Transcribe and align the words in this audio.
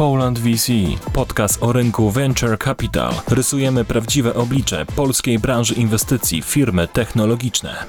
Poland 0.00 0.38
VC, 0.38 0.72
podcast 1.12 1.62
o 1.62 1.72
rynku 1.72 2.10
Venture 2.10 2.58
Capital. 2.58 3.12
Rysujemy 3.28 3.84
prawdziwe 3.84 4.34
oblicze 4.34 4.86
polskiej 4.86 5.38
branży 5.38 5.74
inwestycji, 5.74 6.42
firmy 6.42 6.88
technologiczne. 6.88 7.86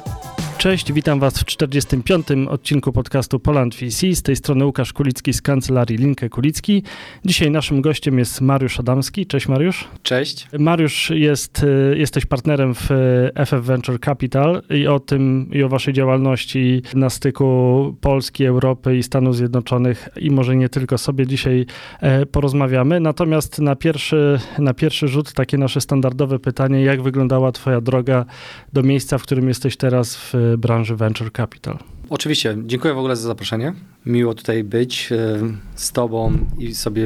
Cześć, 0.62 0.94
witam 0.94 1.20
Was 1.20 1.40
w 1.40 1.46
45. 1.46 2.28
odcinku 2.50 2.92
podcastu 2.92 3.40
Poland 3.40 3.76
VC. 3.76 4.14
Z 4.14 4.22
tej 4.22 4.36
strony 4.36 4.66
Łukasz 4.66 4.94
Kulicki 4.94 5.34
z 5.34 5.42
kancelarii 5.42 5.98
Linkę 5.98 6.30
Kulicki. 6.30 6.84
Dzisiaj 7.26 7.52
naszym 7.52 7.82
gościem 7.82 8.20
jest 8.20 8.42
Mariusz 8.42 8.80
Adamski. 8.80 9.26
Cześć 9.26 9.48
Mariusz. 9.48 9.88
Cześć. 10.04 10.48
Mariusz, 10.60 11.10
jest, 11.10 11.64
y, 11.64 11.98
jesteś 11.98 12.26
partnerem 12.26 12.76
w 12.76 12.90
FF 13.36 13.66
Venture 13.66 14.00
Capital 14.00 14.62
i 14.70 14.88
o 14.88 15.00
tym 15.00 15.50
i 15.54 15.64
o 15.64 15.70
Waszej 15.70 15.94
działalności 15.94 16.82
na 16.94 17.10
styku 17.10 17.96
Polski, 18.02 18.46
Europy 18.46 18.98
i 18.98 19.04
Stanów 19.04 19.36
Zjednoczonych 19.36 20.10
i 20.20 20.32
może 20.32 20.56
nie 20.56 20.70
tylko 20.70 20.98
sobie 20.98 21.28
dzisiaj 21.28 21.66
e, 22.00 22.26
porozmawiamy. 22.26 23.00
Natomiast 23.00 23.60
na 23.60 23.76
pierwszy, 23.76 24.40
na 24.60 24.74
pierwszy 24.74 25.08
rzut 25.08 25.34
takie 25.34 25.58
nasze 25.58 25.82
standardowe 25.82 26.40
pytanie, 26.40 26.82
jak 26.82 27.02
wyglądała 27.02 27.52
Twoja 27.52 27.82
droga 27.82 28.26
do 28.74 28.84
miejsca, 28.84 29.18
w 29.18 29.24
którym 29.24 29.48
jesteś 29.48 29.78
teraz 29.78 30.16
w 30.16 30.51
branży 30.58 30.96
venture 30.96 31.32
capital. 31.32 31.78
Oczywiście, 32.12 32.58
dziękuję 32.66 32.94
w 32.94 32.98
ogóle 32.98 33.16
za 33.16 33.28
zaproszenie. 33.28 33.74
Miło 34.06 34.34
tutaj 34.34 34.64
być 34.64 35.12
e, 35.12 35.40
z 35.76 35.92
Tobą 35.92 36.34
i 36.60 36.76
sobie 36.76 37.06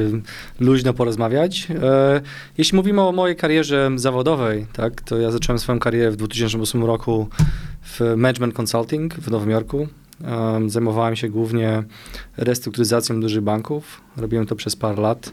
luźno 0.60 0.92
porozmawiać. 0.92 1.68
E, 1.70 2.20
jeśli 2.58 2.76
mówimy 2.76 3.02
o 3.02 3.12
mojej 3.12 3.36
karierze 3.36 3.90
zawodowej, 3.96 4.66
tak, 4.72 5.00
to 5.00 5.18
ja 5.18 5.30
zacząłem 5.30 5.58
swoją 5.58 5.78
karierę 5.78 6.10
w 6.10 6.16
2008 6.16 6.84
roku 6.84 7.28
w 7.82 8.00
Management 8.16 8.54
Consulting 8.60 9.14
w 9.14 9.30
Nowym 9.30 9.50
Jorku. 9.50 9.88
Zajmowałem 10.66 11.16
się 11.16 11.28
głównie 11.28 11.82
restrukturyzacją 12.36 13.20
dużych 13.20 13.40
banków. 13.40 14.00
Robiłem 14.16 14.46
to 14.46 14.56
przez 14.56 14.76
parę 14.76 15.02
lat. 15.02 15.32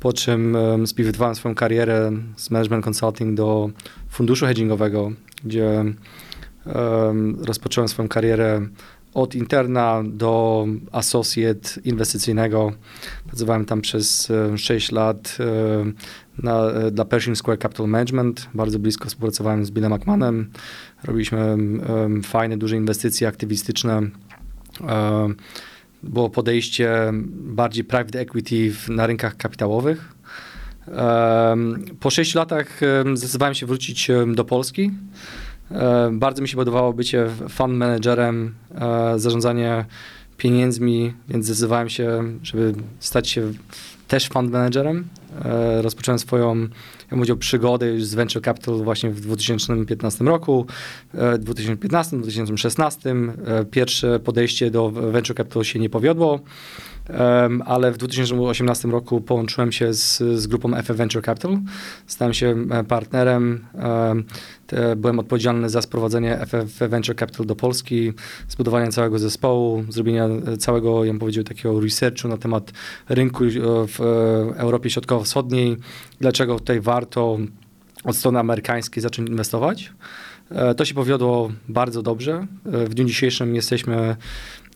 Po 0.00 0.12
czym 0.12 0.56
spiwotowałem 0.86 1.34
swoją 1.34 1.54
karierę 1.54 2.12
z 2.36 2.50
Management 2.50 2.84
Consulting 2.84 3.34
do 3.34 3.70
funduszu 4.10 4.46
hedgingowego, 4.46 5.12
gdzie 5.44 5.84
rozpocząłem 7.46 7.88
swoją 7.88 8.08
karierę 8.08 8.68
od 9.14 9.34
interna 9.34 10.02
do 10.06 10.66
associate 10.92 11.80
inwestycyjnego. 11.84 12.72
Pracowałem 13.26 13.64
tam 13.64 13.80
przez 13.80 14.32
6 14.56 14.92
lat 14.92 15.38
na, 16.42 16.70
dla 16.90 17.04
Pershing 17.04 17.36
Square 17.38 17.58
Capital 17.58 17.88
Management. 17.88 18.48
Bardzo 18.54 18.78
blisko 18.78 19.08
współpracowałem 19.08 19.64
z 19.64 19.70
Billem 19.70 19.94
McMahonem. 19.94 20.50
Robiliśmy 21.04 21.56
fajne, 22.22 22.56
duże 22.56 22.76
inwestycje 22.76 23.28
aktywistyczne. 23.28 24.02
Było 26.02 26.30
podejście 26.30 27.10
bardziej 27.32 27.84
private 27.84 28.20
equity 28.20 28.72
w, 28.72 28.88
na 28.88 29.06
rynkach 29.06 29.36
kapitałowych. 29.36 30.14
Po 32.00 32.10
6 32.10 32.34
latach 32.34 32.80
zdecydowałem 33.14 33.54
się 33.54 33.66
wrócić 33.66 34.10
do 34.34 34.44
Polski. 34.44 34.90
E, 35.70 36.10
bardzo 36.12 36.42
mi 36.42 36.48
się 36.48 36.56
podobało 36.56 36.92
bycie 36.92 37.26
fund 37.48 37.74
managerem, 37.74 38.54
e, 38.74 39.18
zarządzanie 39.18 39.84
pieniędzmi, 40.36 41.12
więc 41.28 41.46
zdecydowałem 41.46 41.88
się, 41.88 42.22
żeby 42.42 42.74
stać 43.00 43.28
się 43.28 43.52
też 44.08 44.28
fund 44.28 44.50
managerem. 44.50 45.08
E, 45.44 45.82
rozpocząłem 45.82 46.18
swoją, 46.18 46.60
ja 47.10 47.16
mówię, 47.16 47.36
przygodę 47.36 47.86
już 47.86 48.04
z 48.04 48.14
Venture 48.14 48.42
Capital 48.42 48.74
właśnie 48.74 49.10
w 49.10 49.20
2015 49.20 50.24
roku, 50.24 50.66
2015-2016. 51.14 53.32
Pierwsze 53.70 54.20
podejście 54.20 54.70
do 54.70 54.90
Venture 54.90 55.36
Capital 55.36 55.64
się 55.64 55.78
nie 55.78 55.90
powiodło 55.90 56.40
ale 57.64 57.92
w 57.92 57.96
2018 57.96 58.88
roku 58.88 59.20
połączyłem 59.20 59.72
się 59.72 59.94
z, 59.94 60.18
z 60.18 60.46
grupą 60.46 60.74
FF 60.74 60.96
Venture 60.96 61.24
Capital. 61.24 61.58
Stałem 62.06 62.34
się 62.34 62.56
e, 62.70 62.84
partnerem. 62.84 63.66
Byłem 64.96 65.18
odpowiedzialny 65.18 65.68
za 65.68 65.82
sprowadzenie 65.82 66.38
FF 66.46 66.78
Venture 66.78 67.16
Capital 67.16 67.46
do 67.46 67.56
Polski, 67.56 68.12
zbudowanie 68.48 68.92
całego 68.92 69.18
zespołu, 69.18 69.84
zrobienie 69.88 70.24
e, 70.24 70.56
całego, 70.56 71.04
ja 71.04 71.12
bym 71.12 71.18
powiedział, 71.18 71.44
takiego 71.44 71.80
researchu 71.80 72.28
na 72.28 72.36
temat 72.36 72.72
rynku 73.08 73.44
e, 73.44 73.48
w 73.86 74.00
Europie 74.56 74.90
Środkowo-Wschodniej, 74.90 75.76
dlaczego 76.20 76.58
tutaj 76.58 76.80
warto 76.80 77.38
od 78.04 78.16
strony 78.16 78.38
amerykańskiej 78.38 79.02
zacząć 79.02 79.28
inwestować. 79.28 79.92
To 80.76 80.84
się 80.84 80.94
powiodło 80.94 81.52
bardzo 81.68 82.02
dobrze. 82.02 82.46
W 82.64 82.94
dniu 82.94 83.04
dzisiejszym 83.04 83.54
jesteśmy 83.54 84.16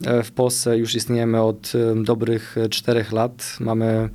E, 0.07 0.23
w 0.23 0.33
Polsce 0.33 0.79
już 0.79 0.95
istniejemy 0.95 1.43
od 1.43 1.73
e, 1.75 2.03
dobrych 2.03 2.59
e, 2.59 2.69
czterech 2.69 3.13
lat. 3.13 3.57
Mamy 3.61 4.09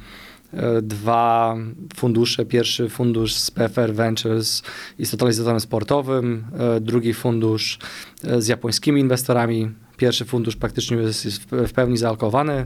dwa 0.82 1.58
fundusze. 1.96 2.46
Pierwszy 2.46 2.90
fundusz 2.90 3.34
z 3.34 3.52
PFR 3.52 3.94
Ventures 3.94 4.64
i 5.00 5.06
z 5.06 5.12
totalizatorem 5.12 5.60
sportowym, 5.60 6.46
drugi 6.82 7.14
fundusz 7.14 7.80
z 8.40 8.48
japońskimi 8.48 9.02
inwestorami. 9.02 9.72
Pierwszy 9.98 10.26
fundusz 10.26 10.56
praktycznie 10.56 10.98
jest, 10.98 11.26
jest 11.26 11.44
w 11.44 11.74
pełni 11.74 11.98
zaalokowany, 11.98 12.66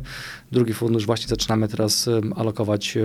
drugi 0.52 0.74
fundusz 0.74 1.06
właśnie 1.06 1.28
zaczynamy 1.28 1.68
teraz 1.68 2.09
alokować 2.36 2.97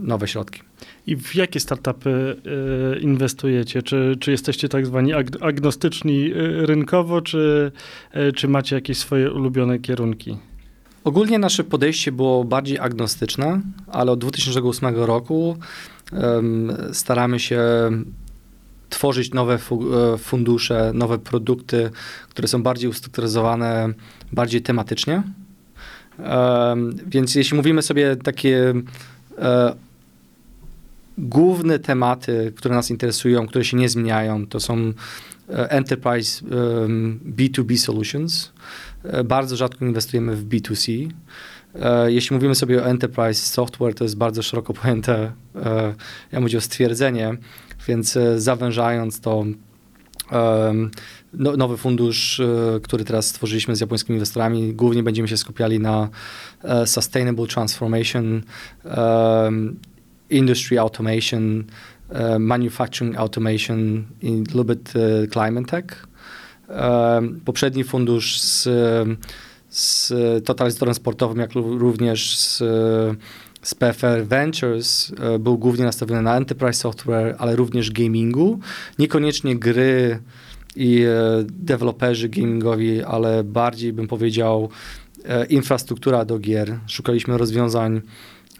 nowe 0.00 0.28
środki. 0.28 0.62
I 1.06 1.16
w 1.16 1.34
jakie 1.34 1.60
startupy 1.60 2.36
y, 2.96 3.00
inwestujecie? 3.00 3.82
Czy, 3.82 4.16
czy 4.20 4.30
jesteście 4.30 4.68
tak 4.68 4.86
zwani 4.86 5.12
ag 5.12 5.26
agnostyczni 5.40 6.32
y, 6.32 6.66
rynkowo, 6.66 7.20
czy, 7.20 7.72
y, 8.16 8.32
czy 8.32 8.48
macie 8.48 8.76
jakieś 8.76 8.98
swoje 8.98 9.32
ulubione 9.32 9.78
kierunki? 9.78 10.36
Ogólnie 11.04 11.38
nasze 11.38 11.64
podejście 11.64 12.12
było 12.12 12.44
bardziej 12.44 12.78
agnostyczne, 12.78 13.60
ale 13.86 14.12
od 14.12 14.20
2008 14.20 14.94
roku 14.94 15.56
staramy 16.92 17.40
się 17.40 17.60
tworzyć 18.96 19.32
nowe 19.32 19.58
fu 19.58 19.94
e, 19.94 20.18
fundusze, 20.18 20.90
nowe 20.94 21.18
produkty, 21.18 21.90
które 22.30 22.48
są 22.48 22.62
bardziej 22.62 22.90
ustrukturyzowane, 22.90 23.88
bardziej 24.32 24.62
tematycznie. 24.62 25.22
Um, 26.18 26.96
więc 27.06 27.34
jeśli 27.34 27.56
mówimy 27.56 27.82
sobie 27.82 28.16
takie 28.16 28.74
e, 29.38 29.74
główne 31.18 31.78
tematy, 31.78 32.52
które 32.56 32.74
nas 32.74 32.90
interesują, 32.90 33.46
które 33.46 33.64
się 33.64 33.76
nie 33.76 33.88
zmieniają, 33.88 34.46
to 34.46 34.60
są 34.60 34.92
e, 35.48 35.70
enterprise 35.70 36.44
um, 36.44 37.20
B2B 37.36 37.76
solutions. 37.76 38.52
E, 39.04 39.24
bardzo 39.24 39.56
rzadko 39.56 39.84
inwestujemy 39.84 40.36
w 40.36 40.48
B2C. 40.48 41.10
E, 41.74 42.12
jeśli 42.12 42.34
mówimy 42.36 42.54
sobie 42.54 42.82
o 42.82 42.86
enterprise 42.86 43.48
software, 43.48 43.94
to 43.94 44.04
jest 44.04 44.16
bardzo 44.16 44.42
szeroko 44.42 44.72
pojęte, 44.72 45.32
ja 46.32 46.40
mówię 46.40 46.58
o 46.58 46.60
stwierdzenie, 46.60 47.36
więc 47.88 48.18
zawężając 48.36 49.20
to 49.20 49.44
no, 51.32 51.56
nowy 51.56 51.76
fundusz, 51.76 52.42
który 52.82 53.04
teraz 53.04 53.26
stworzyliśmy 53.26 53.76
z 53.76 53.80
japońskimi 53.80 54.16
inwestorami, 54.16 54.74
głównie 54.74 55.02
będziemy 55.02 55.28
się 55.28 55.36
skupiali 55.36 55.80
na 55.80 56.08
sustainable 56.84 57.46
transformation, 57.46 58.42
industry 60.30 60.78
automation, 60.80 61.64
manufacturing 62.38 63.16
automation 63.16 64.04
i 64.22 64.30
little 64.30 64.64
bit 64.64 64.92
climate 65.32 65.66
tech. 65.66 66.06
Poprzedni 67.44 67.84
fundusz 67.84 68.40
z, 68.40 68.68
z 69.68 70.12
totalizatorem 70.44 70.94
sportowym, 70.94 71.38
jak 71.38 71.52
również 71.54 72.38
z, 72.38 72.62
z 73.66 73.74
PFR 73.74 74.24
Ventures 74.24 75.10
uh, 75.10 75.38
był 75.38 75.58
głównie 75.58 75.84
nastawiony 75.84 76.22
na 76.22 76.36
enterprise 76.36 76.80
software, 76.80 77.36
ale 77.38 77.56
również 77.56 77.90
gamingu. 77.90 78.58
Niekoniecznie 78.98 79.56
gry 79.56 80.18
i 80.76 81.04
deweloperzy 81.42 82.28
gamingowi, 82.28 83.02
ale 83.02 83.44
bardziej 83.44 83.92
bym 83.92 84.08
powiedział 84.08 84.68
infrastruktura 85.48 86.24
do 86.24 86.38
gier. 86.38 86.78
Szukaliśmy 86.86 87.38
rozwiązań 87.38 88.00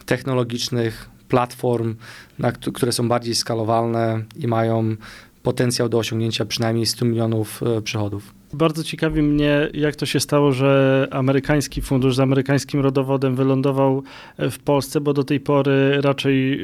technologicznych, 0.06 1.08
platform, 1.28 1.94
na, 2.38 2.52
które 2.52 2.92
są 2.92 3.08
bardziej 3.08 3.34
skalowalne 3.34 4.22
i 4.36 4.46
mają 4.46 4.96
potencjał 5.42 5.88
do 5.88 5.98
osiągnięcia 5.98 6.44
przynajmniej 6.44 6.86
100 6.86 7.04
milionów 7.04 7.62
e, 7.62 7.82
przychodów. 7.82 8.35
Bardzo 8.56 8.84
ciekawi 8.84 9.22
mnie, 9.22 9.68
jak 9.74 9.96
to 9.96 10.06
się 10.06 10.20
stało, 10.20 10.52
że 10.52 11.08
amerykański 11.10 11.82
fundusz 11.82 12.16
z 12.16 12.20
amerykańskim 12.20 12.80
rodowodem 12.80 13.36
wylądował 13.36 14.02
e, 14.36 14.50
w 14.50 14.58
Polsce, 14.58 15.00
bo 15.00 15.12
do 15.12 15.24
tej 15.24 15.40
pory 15.40 16.00
raczej 16.00 16.58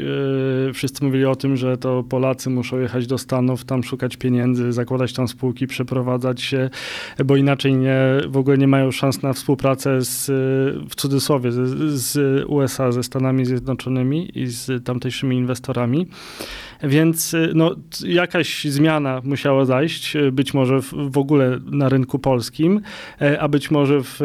yy, 0.67 0.73
wszyscy 0.73 1.05
mówili 1.05 1.25
o 1.25 1.37
tym, 1.37 1.57
że 1.57 1.77
to 1.77 2.03
Polacy 2.03 2.51
muszą 2.51 2.79
jechać 2.79 3.07
do 3.07 3.19
Stanów, 3.19 3.65
tam 3.65 3.85
szukać 3.85 4.17
pieniędzy, 4.17 4.73
zakładać 4.73 5.13
tam 5.13 5.29
spółki, 5.29 5.67
przeprowadzać 5.67 6.43
się, 6.43 6.71
bo 7.25 7.37
inaczej 7.37 7.75
nie, 7.75 7.99
w 8.29 8.37
ogóle 8.37 8.59
nie 8.59 8.69
mają 8.69 8.91
szans 8.91 9.23
na 9.23 9.33
współpracę 9.33 10.03
z, 10.03 10.27
w 10.91 10.95
cudzysłowie, 10.95 11.53
z, 11.53 11.59
z 12.01 12.45
USA, 12.49 12.93
ze 12.93 13.03
Stanami 13.03 13.45
Zjednoczonymi 13.45 14.39
i 14.39 14.47
z 14.47 14.85
tamtejszymi 14.85 15.37
inwestorami. 15.37 16.07
Więc 16.83 17.37
no, 17.55 17.75
jakaś 18.07 18.65
zmiana 18.65 19.21
musiała 19.25 19.65
zajść, 19.65 20.17
być 20.33 20.55
może 20.55 20.83
w, 20.83 20.95
w 21.11 21.19
ogóle 21.19 21.59
na 21.65 21.89
rynku 21.89 22.19
polskim, 22.19 22.81
a 23.41 23.49
być 23.49 23.71
może 23.71 24.01
w, 24.03 24.17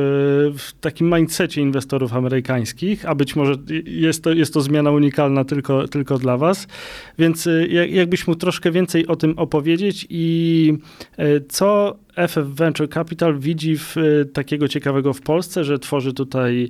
w 0.57 0.73
takim 0.81 1.15
mindsetie 1.15 1.61
inwestorów 1.61 2.13
amerykańskich, 2.13 3.05
a 3.05 3.15
być 3.15 3.35
może 3.35 3.53
jest 3.85 4.23
to, 4.23 4.33
jest 4.33 4.53
to 4.53 4.61
zmiana 4.61 4.91
unikalna 4.91 5.45
tylko, 5.45 5.87
tylko 5.87 6.17
dla 6.17 6.37
was. 6.37 6.67
Więc 7.19 7.49
jakbyś 7.89 8.27
mógł 8.27 8.39
troszkę 8.39 8.71
więcej 8.71 9.07
o 9.07 9.15
tym 9.15 9.39
opowiedzieć 9.39 10.07
i 10.09 10.73
co 11.49 11.97
FF 12.17 12.47
Venture 12.47 12.89
Capital 12.89 13.39
widzi 13.39 13.77
w, 13.77 13.95
takiego 14.33 14.67
ciekawego 14.67 15.13
w 15.13 15.21
Polsce, 15.21 15.63
że 15.63 15.79
tworzy 15.79 16.13
tutaj 16.13 16.69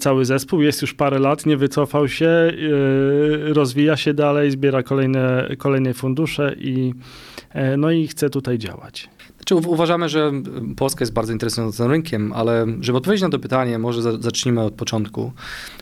cały 0.00 0.24
zespół, 0.24 0.62
jest 0.62 0.82
już 0.82 0.94
parę 0.94 1.18
lat, 1.18 1.46
nie 1.46 1.56
wycofał 1.56 2.08
się, 2.08 2.52
rozwija 3.42 3.96
się 3.96 4.14
dalej, 4.14 4.50
zbiera 4.50 4.82
kolejne, 4.82 5.48
kolejne 5.58 5.94
fundusze 5.94 6.54
i, 6.58 6.94
no 7.78 7.90
i 7.90 8.08
chce 8.08 8.30
tutaj 8.30 8.58
działać. 8.58 9.08
Znaczy, 9.50 9.68
uważamy, 9.68 10.08
że 10.08 10.32
Polska 10.76 11.02
jest 11.02 11.12
bardzo 11.12 11.32
interesującym 11.32 11.86
rynkiem, 11.86 12.32
ale 12.32 12.66
żeby 12.80 12.98
odpowiedzieć 12.98 13.22
na 13.22 13.28
to 13.28 13.38
pytanie, 13.38 13.78
może 13.78 14.02
za, 14.02 14.18
zacznijmy 14.18 14.60
od 14.60 14.74
początku. 14.74 15.32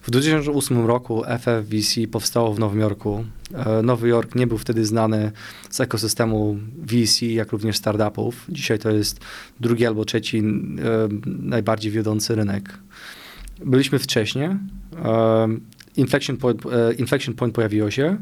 W 0.03 0.11
2008 0.11 0.87
roku 0.87 1.23
FFVC 1.25 2.06
powstało 2.11 2.55
w 2.55 2.59
Nowym 2.59 2.81
Jorku. 2.81 3.25
E, 3.55 3.82
Nowy 3.82 4.09
Jork 4.09 4.35
nie 4.35 4.47
był 4.47 4.59
wtedy 4.59 4.85
znany 4.85 5.32
z 5.70 5.81
ekosystemu 5.81 6.56
VC, 6.76 7.26
jak 7.26 7.53
również 7.53 7.76
startupów. 7.76 8.44
Dzisiaj 8.49 8.79
to 8.79 8.91
jest 8.91 9.20
drugi 9.61 9.87
albo 9.87 10.05
trzeci 10.05 10.38
e, 10.38 10.43
najbardziej 11.26 11.93
wiodący 11.93 12.35
rynek. 12.35 12.79
Byliśmy 13.64 13.99
wcześniej. 13.99 14.49
E, 14.49 14.59
inflection 15.97 16.37
point, 16.37 16.62
inflection 16.99 17.35
point 17.35 17.55
pojawiło 17.55 17.91
się. 17.91 18.17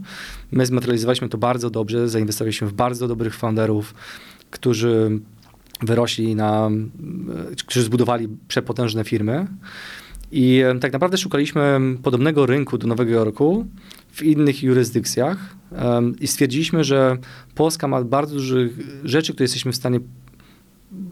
My 0.52 0.66
zmaterializowaliśmy 0.66 1.28
to 1.28 1.38
bardzo 1.38 1.70
dobrze, 1.70 2.08
zainwestowaliśmy 2.08 2.68
w 2.68 2.72
bardzo 2.72 3.08
dobrych 3.08 3.34
founderów, 3.34 3.94
którzy 4.50 5.20
wyrośli 5.82 6.34
na, 6.34 6.70
którzy 7.66 7.82
zbudowali 7.82 8.28
przepotężne 8.48 9.04
firmy. 9.04 9.46
I 10.32 10.62
tak 10.80 10.92
naprawdę 10.92 11.18
szukaliśmy 11.18 11.80
podobnego 12.02 12.46
rynku 12.46 12.78
do 12.78 12.86
Nowego 12.86 13.10
Jorku 13.10 13.66
w 14.12 14.22
innych 14.22 14.62
jurysdykcjach 14.62 15.56
i 16.20 16.26
stwierdziliśmy, 16.26 16.84
że 16.84 17.16
Polska 17.54 17.88
ma 17.88 18.04
bardzo 18.04 18.34
dużo 18.34 18.56
rzeczy, 19.04 19.32
które 19.32 19.44
jesteśmy 19.44 19.72
w 19.72 19.76
stanie 19.76 20.00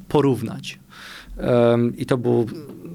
porównać. 0.09 0.79
I 1.97 2.07
to 2.07 2.19
było 2.19 2.45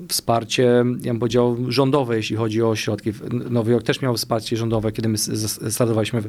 wsparcie, 0.08 0.64
ja 1.02 1.14
bym 1.14 1.20
powiedział, 1.20 1.58
rządowe, 1.68 2.18
jeśli 2.18 2.36
chodzi 2.36 2.64
o 2.64 2.76
środki. 2.76 3.12
Nowy 3.50 3.72
Jork 3.72 3.86
też 3.86 4.02
miał 4.02 4.16
wsparcie 4.16 4.58
rządowe, 4.58 4.92
kiedy 4.92 5.10
my 5.10 5.18
startowaliśmy 5.18 6.22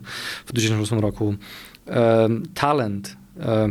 w 0.47 0.53
2008 0.53 0.99
roku. 0.99 1.35
Talent 2.55 3.17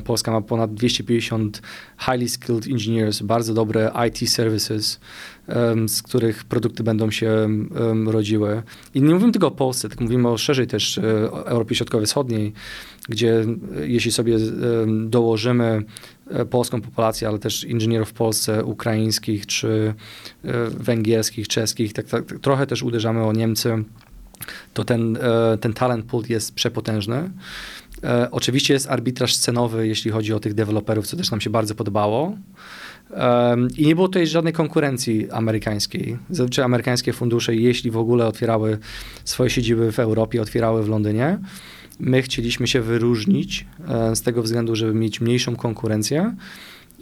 Polska 0.05 0.31
ma 0.31 0.41
ponad 0.41 0.73
250 0.73 1.61
highly 1.99 2.29
skilled 2.29 2.67
engineers, 2.67 3.21
bardzo 3.21 3.53
dobre 3.53 3.91
IT 4.07 4.29
services, 4.29 4.99
z 5.87 6.01
których 6.01 6.43
produkty 6.43 6.83
będą 6.83 7.11
się 7.11 7.47
rodziły. 8.05 8.63
I 8.93 9.01
nie 9.01 9.13
mówimy 9.13 9.31
tylko 9.31 9.47
o 9.47 9.51
Polsce, 9.51 9.89
mówimy 9.99 10.29
o 10.29 10.37
szerzej 10.37 10.67
też 10.67 10.97
e, 10.97 11.31
o 11.31 11.47
Europie 11.47 11.75
Środkowo-Wschodniej, 11.75 12.53
gdzie 13.09 13.39
e, 13.39 13.87
jeśli 13.87 14.11
sobie 14.11 14.37
dołożymy 14.87 15.83
e, 16.29 16.45
polską 16.45 16.81
populację, 16.81 17.27
ale 17.27 17.39
też 17.39 17.63
inżynierów 17.63 18.09
w 18.09 18.13
Polsce, 18.13 18.65
ukraińskich 18.65 19.45
czy 19.45 19.93
węgierskich, 20.69 21.47
czeskich, 21.47 21.93
tak, 21.93 22.05
tak, 22.05 22.23
trochę 22.41 22.67
też 22.67 22.83
uderzamy 22.83 23.23
o 23.23 23.33
Niemcy, 23.33 23.83
to 24.73 24.83
ten, 24.83 25.17
ten 25.61 25.73
talent 25.73 26.05
pool 26.05 26.23
jest 26.29 26.55
przepotężny. 26.55 27.29
E, 28.03 28.31
oczywiście 28.31 28.73
jest 28.73 28.89
arbitraż 28.89 29.37
cenowy, 29.37 29.87
jeśli 29.87 30.11
chodzi 30.11 30.33
o 30.33 30.39
tych 30.39 30.53
deweloperów, 30.53 31.07
co 31.07 31.17
też 31.17 31.31
nam 31.31 31.41
się 31.41 31.49
bardzo 31.49 31.75
podobało. 31.75 32.37
I 33.77 33.87
nie 33.87 33.95
było 33.95 34.07
tutaj 34.07 34.27
żadnej 34.27 34.53
konkurencji 34.53 35.31
amerykańskiej. 35.31 36.17
Zazwyczaj 36.29 36.65
amerykańskie 36.65 37.13
fundusze, 37.13 37.55
jeśli 37.55 37.91
w 37.91 37.97
ogóle 37.97 38.27
otwierały 38.27 38.77
swoje 39.25 39.49
siedziby 39.49 39.91
w 39.91 39.99
Europie, 39.99 40.41
otwierały 40.41 40.83
w 40.83 40.89
Londynie. 40.89 41.39
My 41.99 42.21
chcieliśmy 42.21 42.67
się 42.67 42.81
wyróżnić 42.81 43.65
e, 43.87 44.15
z 44.15 44.21
tego 44.21 44.43
względu, 44.43 44.75
żeby 44.75 44.93
mieć 44.93 45.21
mniejszą 45.21 45.55
konkurencję 45.55 46.35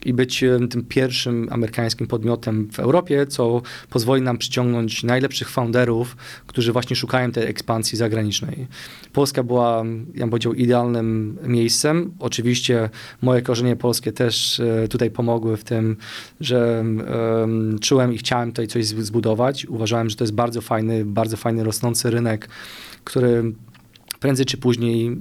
i 0.06 0.14
być 0.14 0.44
tym 0.70 0.86
pierwszym 0.86 1.48
amerykańskim 1.52 2.08
podmiotem 2.08 2.70
w 2.72 2.80
Europie, 2.80 3.26
co 3.26 3.62
pozwoli 3.90 4.22
nam 4.22 4.38
przyciągnąć 4.38 5.04
najlepszych 5.04 5.50
founderów, 5.50 6.18
którzy 6.48 6.74
właśnie 6.74 6.96
szukają 6.96 7.32
tej 7.32 7.46
ekspansji 7.46 7.98
zagranicznej. 7.98 8.68
Polska 9.14 9.44
była, 9.44 9.84
ja 10.14 10.20
bym 10.20 10.30
powiedział, 10.30 10.54
idealnym 10.54 11.38
miejscem. 11.44 12.12
Oczywiście 12.20 12.90
moje 13.22 13.42
korzenie 13.42 13.76
polskie 13.76 14.12
też 14.12 14.60
e, 14.60 14.88
tutaj 14.88 15.12
pomogły 15.12 15.58
w 15.58 15.64
tym, 15.64 15.98
że 16.42 16.84
um, 17.40 17.80
czułem 17.80 18.14
i 18.14 18.18
chciałem 18.18 18.50
tutaj 18.50 18.68
coś 18.68 18.86
zbudować. 18.86 19.66
Uważałem, 19.66 20.10
że 20.10 20.16
to 20.16 20.24
jest 20.24 20.34
bardzo 20.34 20.62
fajny, 20.62 21.06
bardzo 21.06 21.38
fajny 21.38 21.64
rosnący 21.64 22.10
rynek, 22.10 22.50
który 23.04 23.54
prędzej 24.20 24.46
czy 24.46 24.58
później 24.58 25.18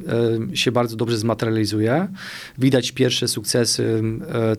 e, 0.52 0.56
się 0.56 0.72
bardzo 0.72 0.96
dobrze 0.96 1.18
zmaterializuje. 1.18 2.08
Widać 2.58 2.92
pierwsze 2.92 3.28
sukcesy 3.28 4.02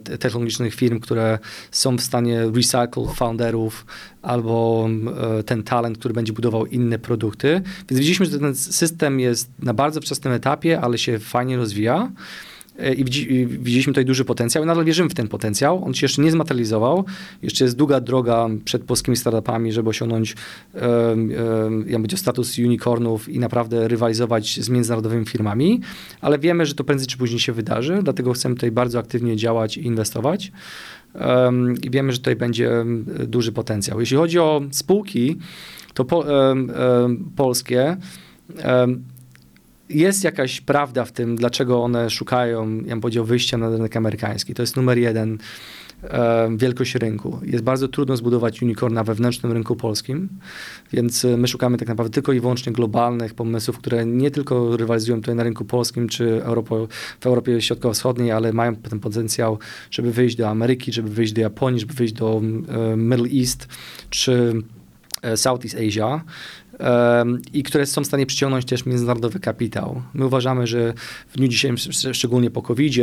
e, 0.09 0.17
technologicznych 0.17 0.75
firm, 0.75 0.99
które 0.99 1.39
są 1.71 1.97
w 1.97 2.01
stanie 2.01 2.41
recycle 2.55 3.13
founderów 3.15 3.85
albo 4.21 4.89
e, 5.39 5.43
ten 5.43 5.63
talent, 5.63 5.97
który 5.97 6.13
będzie 6.13 6.33
budował 6.33 6.65
inne 6.65 6.99
produkty. 6.99 7.61
Więc 7.89 7.99
widzieliśmy, 7.99 8.25
że 8.25 8.39
ten 8.39 8.55
system 8.55 9.19
jest 9.19 9.49
na 9.59 9.73
bardzo 9.73 10.01
wczesnym 10.01 10.33
etapie, 10.33 10.81
ale 10.81 10.97
się 10.97 11.19
fajnie 11.19 11.57
rozwija. 11.57 12.11
E, 12.79 12.93
i 12.93 13.03
widzieliśmy 13.47 13.93
tutaj 13.93 14.05
duży 14.05 14.25
potencjał 14.25 14.63
i 14.63 14.67
nadal 14.67 14.85
wierzymy 14.85 15.09
w 15.09 15.13
ten 15.13 15.27
potencjał. 15.27 15.85
On 15.85 15.93
się 15.93 16.05
jeszcze 16.05 16.21
nie 16.21 16.31
zmaterializował. 16.31 17.05
Jeszcze 17.41 17.63
jest 17.63 17.77
długa 17.77 18.01
droga 18.01 18.47
przed 18.65 18.83
polskimi 18.83 19.17
startupami, 19.17 19.71
żeby 19.71 19.89
osiągnąć 19.89 20.35
um, 20.73 21.31
um, 21.91 22.07
status 22.15 22.57
unicornów 22.57 23.29
i 23.29 23.39
naprawdę 23.39 23.87
rywalizować 23.87 24.59
z 24.59 24.69
międzynarodowymi 24.69 25.25
firmami, 25.25 25.81
ale 26.21 26.39
wiemy, 26.39 26.65
że 26.65 26.75
to 26.75 26.83
prędzej 26.83 27.07
czy 27.07 27.17
później 27.17 27.39
się 27.39 27.53
wydarzy, 27.53 27.99
dlatego 28.03 28.33
chcemy 28.33 28.55
tutaj 28.55 28.71
bardzo 28.71 28.99
aktywnie 28.99 29.35
działać 29.35 29.77
i 29.77 29.85
inwestować. 29.85 30.51
Um, 31.15 31.75
I 31.81 31.89
wiemy, 31.89 32.11
że 32.11 32.17
tutaj 32.17 32.35
będzie 32.35 32.85
duży 33.27 33.51
potencjał. 33.51 33.99
Jeśli 33.99 34.17
chodzi 34.17 34.39
o 34.39 34.61
spółki, 34.71 35.37
to 35.93 36.05
po, 36.05 36.25
polskie, 37.35 37.97
jest 39.89 40.23
jakaś 40.23 40.61
prawda 40.61 41.05
w 41.05 41.11
tym, 41.11 41.35
dlaczego 41.35 41.83
one 41.83 42.09
szukają, 42.09 42.77
ja 42.77 42.89
bym 42.89 43.01
powiedział, 43.01 43.25
wyjścia 43.25 43.57
na 43.57 43.69
rynek 43.69 43.95
amerykański. 43.95 44.53
To 44.53 44.63
jest 44.63 44.75
numer 44.75 44.97
jeden 44.97 45.37
e, 46.03 46.49
wielkość 46.57 46.95
rynku. 46.95 47.39
Jest 47.43 47.63
bardzo 47.63 47.87
trudno 47.87 48.17
zbudować 48.17 48.61
unicorn 48.61 48.93
na 48.93 49.03
wewnętrznym 49.03 49.51
rynku 49.51 49.75
polskim, 49.75 50.29
więc 50.93 51.25
e, 51.25 51.37
my 51.37 51.47
szukamy 51.47 51.77
tak 51.77 51.87
naprawdę 51.87 52.13
tylko 52.13 52.33
i 52.33 52.39
wyłącznie 52.39 52.73
globalnych 52.73 53.33
pomysłów, 53.33 53.77
które 53.77 54.05
nie 54.05 54.31
tylko 54.31 54.77
rywalizują 54.77 55.17
tutaj 55.17 55.35
na 55.35 55.43
rynku 55.43 55.65
polskim 55.65 56.07
czy 56.07 56.43
Europo, 56.43 56.87
w 57.19 57.27
Europie 57.27 57.61
Środkowo-Wschodniej, 57.61 58.31
ale 58.31 58.53
mają 58.53 58.75
ten 58.75 58.99
potencjał, 58.99 59.59
żeby 59.91 60.11
wyjść 60.11 60.35
do 60.35 60.49
Ameryki, 60.49 60.93
żeby 60.93 61.09
wyjść 61.09 61.33
do 61.33 61.41
Japonii, 61.41 61.79
żeby 61.79 61.93
wyjść 61.93 62.13
do 62.13 62.41
e, 62.67 62.97
Middle 62.97 63.39
East 63.39 63.67
czy 64.09 64.53
Southeast 65.35 65.77
Asia 65.87 66.21
i 67.53 67.63
które 67.63 67.85
są 67.85 68.03
w 68.03 68.07
stanie 68.07 68.25
przyciągnąć 68.25 68.65
też 68.65 68.85
międzynarodowy 68.85 69.39
kapitał. 69.39 70.01
My 70.13 70.25
uważamy, 70.25 70.67
że 70.67 70.93
w 71.29 71.37
dniu 71.37 71.47
dzisiejszym, 71.47 72.13
szczególnie 72.13 72.51
po 72.51 72.61
covid 72.61 72.93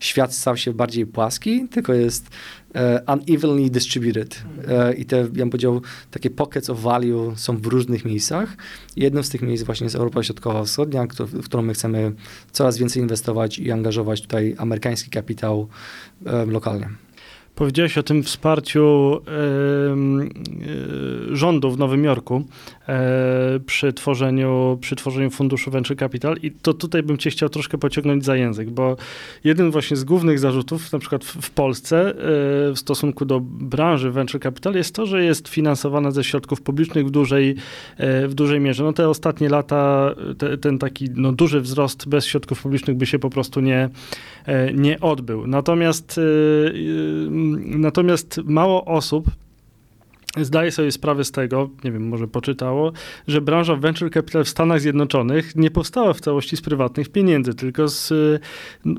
świat 0.00 0.34
stał 0.34 0.56
się 0.56 0.72
bardziej 0.72 1.06
płaski, 1.06 1.68
tylko 1.68 1.94
jest 1.94 2.28
e, 2.74 3.02
unevenly 3.06 3.70
distributed. 3.70 4.42
E, 4.68 4.94
I 4.94 5.04
te, 5.04 5.16
ja 5.16 5.24
bym 5.24 5.50
powiedział, 5.50 5.80
takie 6.10 6.30
pockets 6.30 6.70
of 6.70 6.80
value 6.80 7.32
są 7.36 7.56
w 7.56 7.66
różnych 7.66 8.04
miejscach. 8.04 8.56
Jednym 8.96 9.24
z 9.24 9.30
tych 9.30 9.42
miejsc 9.42 9.64
właśnie 9.64 9.84
jest 9.84 9.96
Europa 9.96 10.22
Środkowo-Wschodnia, 10.22 11.06
w 11.18 11.44
którą 11.44 11.62
my 11.62 11.74
chcemy 11.74 12.12
coraz 12.52 12.78
więcej 12.78 13.02
inwestować 13.02 13.58
i 13.58 13.70
angażować 13.70 14.22
tutaj 14.22 14.54
amerykański 14.58 15.10
kapitał 15.10 15.68
lokalnie. 16.46 16.88
Powiedziałeś 17.60 17.98
o 17.98 18.02
tym 18.02 18.22
wsparciu 18.22 19.16
y, 21.32 21.36
rządu 21.36 21.70
w 21.70 21.78
Nowym 21.78 22.04
Jorku. 22.04 22.36
e, 22.36 22.79
przy, 23.66 23.92
tworzeniu, 23.92 24.78
przy 24.80 24.96
tworzeniu 24.96 25.30
funduszu 25.30 25.70
Venture 25.70 25.96
Capital 25.96 26.36
i 26.42 26.50
to 26.50 26.74
tutaj 26.74 27.02
bym 27.02 27.18
cię 27.18 27.30
chciał 27.30 27.48
troszkę 27.48 27.78
pociągnąć 27.78 28.24
za 28.24 28.36
język, 28.36 28.70
bo 28.70 28.96
jeden 29.44 29.70
właśnie 29.70 29.96
z 29.96 30.04
głównych 30.04 30.38
zarzutów, 30.38 30.92
na 30.92 30.98
przykład 30.98 31.24
w, 31.24 31.36
w 31.36 31.50
Polsce 31.50 32.10
e, 32.10 32.14
w 32.72 32.74
stosunku 32.76 33.24
do 33.24 33.40
branży 33.42 34.10
Venture 34.10 34.40
Capital 34.40 34.74
jest 34.74 34.94
to, 34.94 35.06
że 35.06 35.24
jest 35.24 35.48
finansowana 35.48 36.10
ze 36.10 36.24
środków 36.24 36.62
publicznych 36.62 37.06
w 37.06 37.10
dużej, 37.10 37.56
e, 37.96 38.28
w 38.28 38.34
dużej 38.34 38.60
mierze. 38.60 38.84
No 38.84 38.92
te 38.92 39.08
ostatnie 39.08 39.48
lata, 39.48 40.14
te, 40.38 40.58
ten 40.58 40.78
taki 40.78 41.08
no, 41.14 41.32
duży 41.32 41.60
wzrost 41.60 42.08
bez 42.08 42.26
środków 42.26 42.62
publicznych 42.62 42.96
by 42.96 43.06
się 43.06 43.18
po 43.18 43.30
prostu 43.30 43.60
nie, 43.60 43.88
nie 44.74 45.00
odbył. 45.00 45.46
Natomiast 45.46 46.20
Natomiast 47.64 48.40
mało 48.44 48.84
osób 48.84 49.30
zdaje 50.36 50.70
sobie 50.70 50.92
sprawę 50.92 51.24
z 51.24 51.30
tego, 51.30 51.70
nie 51.84 51.92
wiem, 51.92 52.08
może 52.08 52.28
poczytało, 52.28 52.92
że 53.28 53.40
branża 53.40 53.76
venture 53.76 54.10
capital 54.10 54.44
w 54.44 54.48
Stanach 54.48 54.80
Zjednoczonych 54.80 55.56
nie 55.56 55.70
powstała 55.70 56.12
w 56.12 56.20
całości 56.20 56.56
z 56.56 56.60
prywatnych 56.60 57.08
pieniędzy, 57.08 57.54
tylko 57.54 57.88
z, 57.88 58.12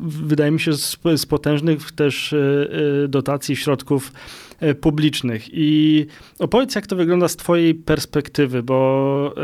wydaje 0.02 0.52
mi 0.52 0.60
się, 0.60 0.74
z, 0.74 0.98
z 1.16 1.26
potężnych 1.26 1.92
też 1.92 2.36
dotacji 3.08 3.56
środków 3.56 4.12
E, 4.62 4.76
publicznych. 4.76 5.50
I 5.54 6.06
opowiedz, 6.40 6.76
jak 6.76 6.88
to 6.88 6.96
wygląda 6.96 7.28
z 7.28 7.36
Twojej 7.36 7.76
perspektywy, 7.76 8.64
bo, 8.64 9.34
e, 9.38 9.42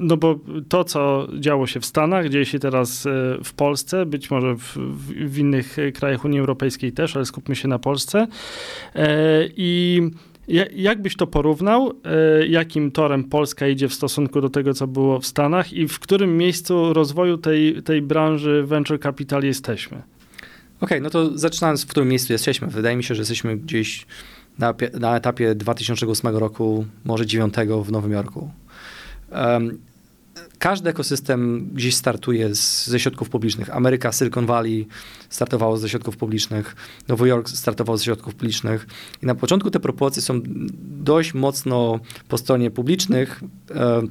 no 0.00 0.16
bo 0.16 0.38
to, 0.68 0.84
co 0.84 1.28
działo 1.38 1.66
się 1.66 1.80
w 1.80 1.86
Stanach, 1.86 2.28
dzieje 2.28 2.44
się 2.44 2.58
teraz 2.58 3.06
e, 3.06 3.10
w 3.44 3.52
Polsce, 3.52 4.06
być 4.06 4.30
może 4.30 4.54
w, 4.54 4.78
w 5.30 5.38
innych 5.38 5.76
krajach 5.94 6.24
Unii 6.24 6.40
Europejskiej 6.40 6.92
też, 6.92 7.16
ale 7.16 7.24
skupmy 7.24 7.56
się 7.56 7.68
na 7.68 7.78
Polsce. 7.78 8.26
I 9.56 10.02
jak 10.74 11.02
byś 11.02 11.16
to 11.16 11.26
porównał? 11.26 11.92
Jakim 12.48 12.90
torem 12.90 13.24
Polska 13.24 13.68
idzie 13.68 13.88
w 13.88 13.94
stosunku 13.94 14.40
do 14.40 14.48
tego, 14.48 14.74
co 14.74 14.86
było 14.86 15.20
w 15.20 15.26
Stanach 15.26 15.72
i 15.72 15.88
w 15.88 15.98
którym 15.98 16.36
miejscu 16.36 16.92
rozwoju 16.92 17.38
tej, 17.38 17.82
tej 17.82 18.02
branży 18.02 18.62
venture 18.66 19.00
capital 19.00 19.42
jesteśmy? 19.42 20.02
okay, 20.80 21.00
no 21.00 21.10
to 21.10 21.38
zaczynając, 21.38 21.84
w 21.84 21.86
którym 21.86 22.08
miejscu 22.08 22.32
jesteśmy. 22.32 22.68
Wydaje 22.68 22.96
mi 22.96 23.04
się, 23.04 23.14
że 23.14 23.20
jesteśmy 23.20 23.56
gdzieś 23.56 24.06
na, 24.58 24.74
na 25.00 25.16
etapie 25.16 25.54
2008 25.54 26.36
roku, 26.36 26.86
może 27.04 27.24
2009 27.24 27.86
w 27.86 27.92
Nowym 27.92 28.12
Jorku. 28.12 28.50
Um, 29.32 29.78
każdy 30.58 30.90
ekosystem 30.90 31.70
gdzieś 31.72 31.94
startuje 31.94 32.54
z, 32.54 32.86
ze 32.86 33.00
środków 33.00 33.28
publicznych. 33.28 33.76
Ameryka, 33.76 34.12
Silicon 34.12 34.46
Valley 34.46 34.86
startowało 35.28 35.76
ze 35.76 35.88
środków 35.88 36.16
publicznych, 36.16 36.76
Nowy 37.08 37.28
Jork 37.28 37.48
startował 37.48 37.96
ze 37.96 38.04
środków 38.04 38.34
publicznych 38.34 38.86
i 39.22 39.26
na 39.26 39.34
początku 39.34 39.70
te 39.70 39.80
proporcje 39.80 40.22
są 40.22 40.40
dość 40.82 41.34
mocno 41.34 42.00
po 42.28 42.38
stronie 42.38 42.70
publicznych. 42.70 43.42
Um, 43.74 44.08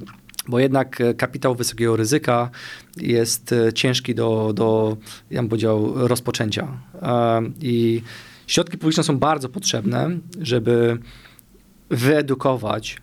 bo 0.48 0.58
jednak 0.58 1.00
e, 1.00 1.14
kapitał 1.14 1.54
wysokiego 1.54 1.96
ryzyka 1.96 2.50
jest 2.96 3.52
e, 3.52 3.72
ciężki 3.72 4.14
do, 4.14 4.52
do 4.54 4.96
ja 5.30 5.40
bym 5.40 5.48
powiedział, 5.48 6.08
rozpoczęcia. 6.08 6.68
E, 7.02 7.42
I 7.60 8.02
środki 8.46 8.78
publiczne 8.78 9.04
są 9.04 9.18
bardzo 9.18 9.48
potrzebne, 9.48 10.18
żeby 10.40 10.98
wyedukować 11.90 12.96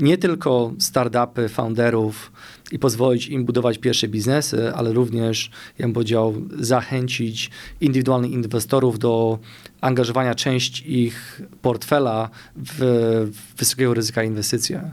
nie 0.00 0.18
tylko 0.18 0.72
startupy, 0.78 1.48
founderów 1.48 2.32
i 2.72 2.78
pozwolić 2.78 3.28
im 3.28 3.44
budować 3.44 3.78
pierwsze 3.78 4.08
biznesy, 4.08 4.74
ale 4.74 4.92
również, 4.92 5.50
ja 5.78 5.86
bym 5.86 5.92
powiedział, 5.92 6.34
zachęcić 6.58 7.50
indywidualnych 7.80 8.30
inwestorów 8.30 8.98
do 8.98 9.38
angażowania 9.80 10.34
części 10.34 11.04
ich 11.04 11.42
portfela 11.62 12.30
w 12.56 13.30
wysokiego 13.56 13.94
ryzyka 13.94 14.22
inwestycje. 14.22 14.90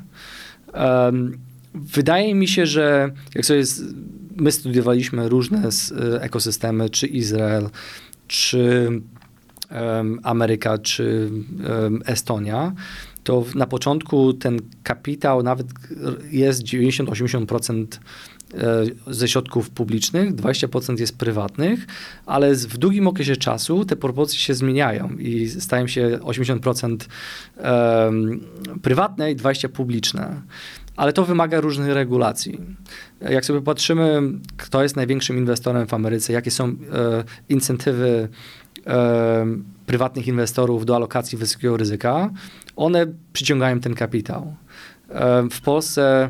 Wydaje 1.73 2.35
mi 2.35 2.47
się, 2.47 2.65
że 2.65 3.11
jak 3.35 3.45
sobie 3.45 3.65
z, 3.65 3.93
my 4.35 4.51
studiowaliśmy 4.51 5.29
różne 5.29 5.63
e, 5.67 6.21
ekosystemy, 6.21 6.89
czy 6.89 7.07
Izrael, 7.07 7.69
czy 8.27 8.89
Ameryka, 10.23 10.77
czy 10.77 11.31
Estonia, 12.05 12.73
to 13.27 13.45
na 13.55 13.67
początku 13.67 14.33
ten 14.33 14.59
kapitał 14.83 15.43
nawet 15.43 15.67
jest 16.31 16.63
90-80% 16.63 17.85
e, 18.53 18.85
ze 19.07 19.27
środków 19.27 19.69
publicznych, 19.69 20.35
20% 20.35 20.99
jest 20.99 21.17
prywatnych, 21.17 21.87
ale 22.25 22.55
w 22.55 22.77
długim 22.77 23.07
okresie 23.07 23.35
czasu 23.35 23.85
te 23.85 23.95
proporcje 23.95 24.39
się 24.39 24.53
zmieniają 24.53 25.09
i 25.17 25.49
stają 25.49 25.87
się 25.87 26.19
80% 26.21 26.97
um, 27.57 28.39
prywatne 28.81 29.31
i 29.31 29.35
20% 29.35 29.69
publiczne 29.69 30.41
ale 30.95 31.13
to 31.13 31.25
wymaga 31.25 31.61
różnych 31.61 31.93
regulacji. 31.93 32.61
Jak 33.21 33.45
sobie 33.45 33.61
patrzymy, 33.61 34.21
kto 34.57 34.83
jest 34.83 34.95
największym 34.95 35.37
inwestorem 35.37 35.87
w 35.87 35.93
Ameryce, 35.93 36.33
jakie 36.33 36.51
są 36.51 36.65
e, 36.67 36.75
incentywy 37.49 38.29
prywatnych 39.87 40.27
inwestorów 40.27 40.85
do 40.85 40.95
alokacji 40.95 41.37
wysokiego 41.37 41.77
ryzyka, 41.77 42.29
one 42.75 43.05
przyciągają 43.33 43.79
ten 43.79 43.93
kapitał. 43.93 44.55
E, 45.09 45.47
w 45.51 45.61
Polsce 45.61 46.29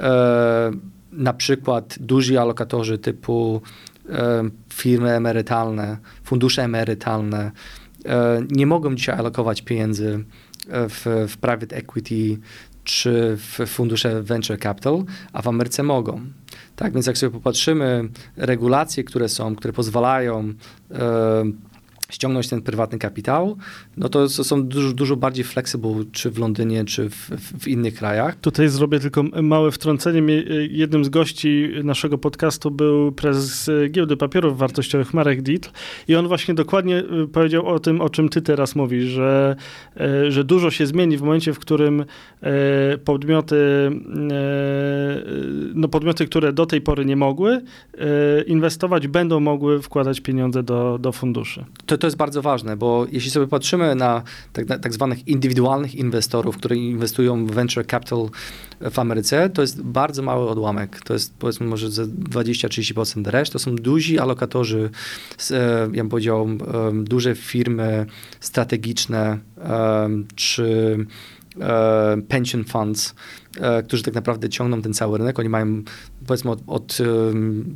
e, 0.00 0.70
na 1.12 1.32
przykład 1.32 1.96
duzi 2.00 2.36
alokatorzy 2.36 2.98
typu 2.98 3.62
e, 4.08 4.50
firmy 4.72 5.10
emerytalne, 5.10 5.96
fundusze 6.24 6.62
emerytalne 6.62 7.50
nie 8.50 8.66
mogą 8.66 8.94
dzisiaj 8.94 9.18
alokować 9.18 9.62
pieniędzy 9.62 10.24
w, 10.66 11.26
w 11.28 11.36
private 11.36 11.76
equity 11.76 12.38
czy 12.84 13.36
w 13.36 13.66
fundusze 13.66 14.22
venture 14.22 14.58
capital, 14.58 15.04
a 15.32 15.42
w 15.42 15.48
Ameryce 15.48 15.82
mogą. 15.82 16.20
Tak 16.76 16.92
więc 16.92 17.06
jak 17.06 17.18
sobie 17.18 17.30
popatrzymy, 17.30 18.08
regulacje, 18.36 19.04
które 19.04 19.28
są, 19.28 19.56
które 19.56 19.72
pozwalają 19.72 20.54
ściągnąć 22.12 22.48
ten 22.48 22.62
prywatny 22.62 22.98
kapitał, 22.98 23.56
no 23.96 24.08
to 24.08 24.28
są 24.28 24.64
dużo, 24.64 24.92
dużo 24.92 25.16
bardziej 25.16 25.44
flexible, 25.44 26.04
czy 26.12 26.30
w 26.30 26.38
Londynie, 26.38 26.84
czy 26.84 27.10
w, 27.10 27.30
w, 27.60 27.68
innych 27.68 27.94
krajach. 27.94 28.36
Tutaj 28.36 28.68
zrobię 28.68 29.00
tylko 29.00 29.22
małe 29.22 29.70
wtrącenie. 29.70 30.18
Jednym 30.70 31.04
z 31.04 31.08
gości 31.08 31.68
naszego 31.84 32.18
podcastu 32.18 32.70
był 32.70 33.12
prezes 33.12 33.70
Giełdy 33.90 34.16
Papierów 34.16 34.58
Wartościowych 34.58 35.14
Marek 35.14 35.42
Dietl 35.42 35.70
i 36.08 36.14
on 36.14 36.28
właśnie 36.28 36.54
dokładnie 36.54 36.98
y, 37.24 37.28
powiedział 37.32 37.66
o 37.66 37.78
tym, 37.78 38.00
o 38.00 38.10
czym 38.10 38.28
ty 38.28 38.42
teraz 38.42 38.76
mówisz, 38.76 39.04
że, 39.04 39.56
e, 39.96 40.30
że 40.30 40.44
dużo 40.44 40.70
się 40.70 40.86
zmieni 40.86 41.16
w 41.16 41.22
momencie, 41.22 41.52
w 41.52 41.58
którym 41.58 42.04
e, 42.42 42.98
podmioty, 42.98 43.56
e, 43.56 44.42
no 45.74 45.88
podmioty, 45.88 46.26
które 46.26 46.52
do 46.52 46.66
tej 46.66 46.80
pory 46.80 47.04
nie 47.04 47.16
mogły 47.16 47.62
inwestować, 48.46 49.08
będą 49.08 49.40
mogły 49.40 49.82
wkładać 49.82 50.20
pieniądze 50.20 50.62
do, 50.62 50.98
do 50.98 51.12
funduszy. 51.12 51.64
To 51.86 51.97
to 51.98 52.06
jest 52.06 52.16
bardzo 52.16 52.42
ważne, 52.42 52.76
bo 52.76 53.06
jeśli 53.12 53.30
sobie 53.30 53.46
patrzymy 53.46 53.94
na 53.94 54.22
tak, 54.52 54.66
tak 54.66 54.92
zwanych 54.92 55.28
indywidualnych 55.28 55.94
inwestorów, 55.94 56.56
którzy 56.56 56.76
inwestują 56.76 57.46
w 57.46 57.50
venture 57.50 57.86
capital 57.86 58.28
w 58.90 58.98
Ameryce, 58.98 59.50
to 59.50 59.62
jest 59.62 59.82
bardzo 59.82 60.22
mały 60.22 60.48
odłamek. 60.48 61.00
To 61.04 61.12
jest 61.12 61.34
powiedzmy 61.38 61.66
może 61.66 61.88
20-30% 61.88 63.26
reszty. 63.26 63.52
To 63.52 63.58
są 63.58 63.76
duzi 63.76 64.18
alokatorzy, 64.18 64.90
e, 65.50 65.54
ja 65.80 66.02
bym 66.02 66.08
powiedział, 66.08 66.48
duże 66.92 67.34
firmy 67.34 68.06
strategiczne 68.40 69.38
czy 70.34 70.96
pension 72.28 72.64
funds, 72.64 73.10
e, 73.10 73.14
którzy 73.84 74.02
tak 74.02 74.14
naprawdę 74.14 74.48
ciągną 74.48 74.82
ten 74.82 74.94
cały 74.94 75.18
rynek. 75.18 75.38
Oni 75.38 75.48
mają 75.48 75.82
powiedzmy 76.26 76.50
od, 76.50 76.60
od 76.66 76.98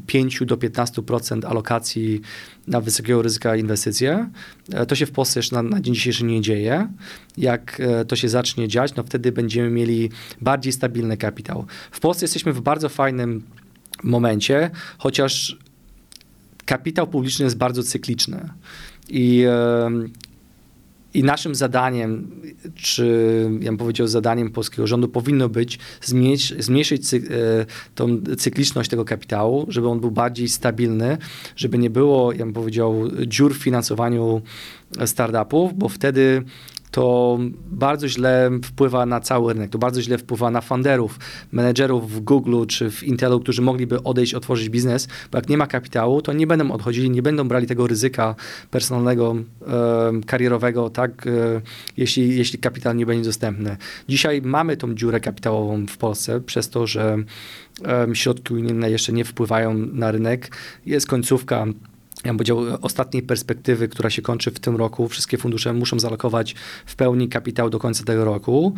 5 0.07 0.41
do 0.47 0.57
15% 0.57 1.47
alokacji 1.47 2.21
na 2.67 2.81
wysokiego 2.81 3.23
ryzyka 3.23 3.57
inwestycje. 3.57 4.31
E, 4.73 4.87
to 4.87 4.95
się 4.95 5.07
w 5.07 5.11
Polsce 5.11 5.39
jeszcze 5.39 5.57
na, 5.57 5.63
na 5.63 5.81
dzień 5.81 5.95
dzisiejszy 5.95 6.25
nie 6.25 6.41
dzieje. 6.41 6.89
Jak 7.37 7.81
e, 7.81 8.05
to 8.05 8.17
się 8.17 8.29
zacznie 8.29 8.69
dziać, 8.69 8.95
no 8.95 9.03
wtedy 9.03 9.33
będziemy 9.33 9.71
mieli 9.71 10.11
bardziej 10.41 10.73
stabilny 10.73 11.17
kapitał. 11.17 11.67
W 11.91 12.01
Polsce 12.01 12.25
jesteśmy 12.25 12.53
w 12.53 12.61
bardzo 12.61 12.89
fajnym 12.89 13.43
momencie, 14.03 14.71
chociaż 14.99 15.59
kapitał 16.65 17.07
publiczny 17.07 17.45
jest 17.45 17.57
bardzo 17.57 17.83
cykliczny. 17.83 18.49
I 19.09 19.45
i 21.15 21.25
naszym 21.25 21.55
zadaniem, 21.55 22.41
czy 22.75 23.49
ja 23.61 23.71
bym 23.71 23.79
powiedział 23.79 24.07
zadaniem 24.07 24.51
polskiego 24.51 24.87
rządu 24.87 25.09
powinno 25.09 25.49
być 25.49 25.79
zmniejszyć, 26.03 26.65
zmniejszyć 26.65 27.09
cy, 27.09 27.17
e, 27.17 27.67
tą 27.95 28.21
cykliczność 28.39 28.91
tego 28.91 29.05
kapitału, 29.05 29.67
żeby 29.69 29.89
on 29.89 30.01
był 30.01 30.11
bardziej 30.11 30.49
stabilny, 30.49 31.19
żeby 31.57 31.79
nie 31.79 31.91
było, 31.91 32.33
ja 32.33 32.39
bym 32.39 32.53
powiedział, 32.53 32.95
dziur 33.27 33.55
w 33.55 33.63
finansowaniu 33.63 34.43
startupów, 35.07 35.79
bo 35.79 35.89
wtedy 35.89 36.43
to 36.93 37.39
bardzo 37.71 38.09
źle 38.09 38.51
wpływa 38.65 39.07
na 39.07 39.21
cały 39.21 39.53
rynek, 39.53 39.71
to 39.71 39.79
bardzo 39.79 40.03
źle 40.03 40.19
wpływa 40.19 40.51
na 40.51 40.61
funderów, 40.61 41.19
menedżerów 41.53 42.13
w 42.13 42.21
Google 42.21 42.67
czy 42.67 42.91
w 42.91 43.03
Intelu, 43.03 43.41
którzy 43.41 43.63
mogliby 43.63 44.03
odejść, 44.03 44.35
otworzyć 44.35 44.69
biznes, 44.69 45.09
bo 45.31 45.39
jak 45.39 45.49
nie 45.49 45.59
ma 45.59 45.67
kapitału, 45.67 46.23
to 46.23 46.33
nie 46.33 46.47
będą 46.47 46.71
odchodzili, 46.71 47.11
nie 47.11 47.23
będą 47.23 47.49
brali 47.49 47.67
tego 47.67 47.87
ryzyka 47.87 48.35
personalnego, 48.71 49.37
e, 49.67 50.21
karierowego, 50.27 50.91
tak, 50.91 51.27
e, 51.27 51.31
jeśli, 51.97 52.37
jeśli 52.37 52.59
kapitał 52.59 52.95
nie 52.95 53.07
będzie 53.07 53.25
dostępny. 53.25 53.77
Dzisiaj 54.09 54.43
mamy 54.43 54.77
tą 54.77 54.95
dziurę 54.95 55.21
kapitałową 55.21 55.87
w 55.87 55.97
Polsce 55.97 56.41
przez 56.41 56.69
to, 56.69 56.87
że 56.87 57.17
e, 57.85 58.15
środki 58.15 58.55
unijne 58.55 58.91
jeszcze 58.91 59.13
nie 59.13 59.25
wpływają 59.25 59.75
na 59.75 60.11
rynek. 60.11 60.57
Jest 60.87 61.07
końcówka 61.07 61.67
ja 62.25 62.31
bym 62.31 62.37
powiedział, 62.37 62.59
ostatniej 62.83 63.23
perspektywy, 63.23 63.89
która 63.89 64.11
się 64.11 64.23
kończy 64.23 64.51
w 64.51 64.61
tym 64.61 64.77
roku. 64.77 65.09
Wszystkie 65.09 65.39
fundusze 65.39 65.73
muszą 65.73 66.01
zalokować 66.01 66.55
w 66.87 66.97
pełni 66.97 67.29
kapitał 67.29 67.71
do 67.71 67.79
końca 67.79 68.05
tego 68.05 68.25
roku 68.25 68.75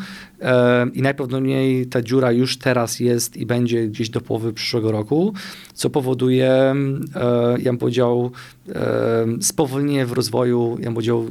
i 0.94 1.02
najprawdopodobniej 1.02 1.86
ta 1.86 2.02
dziura 2.02 2.32
już 2.32 2.58
teraz 2.58 3.00
jest 3.00 3.36
i 3.36 3.46
będzie 3.46 3.88
gdzieś 3.88 4.10
do 4.10 4.20
połowy 4.20 4.52
przyszłego 4.52 4.92
roku, 4.92 5.34
co 5.74 5.90
powoduje, 5.90 6.50
e, 6.50 6.74
ja 7.58 7.72
bym 7.72 7.78
powiedział, 7.78 8.30
spowolnienie 9.40 10.06
w 10.06 10.12
rozwoju, 10.12 10.76
ja 10.78 10.84
bym 10.84 10.94
powiedział, 10.94 11.26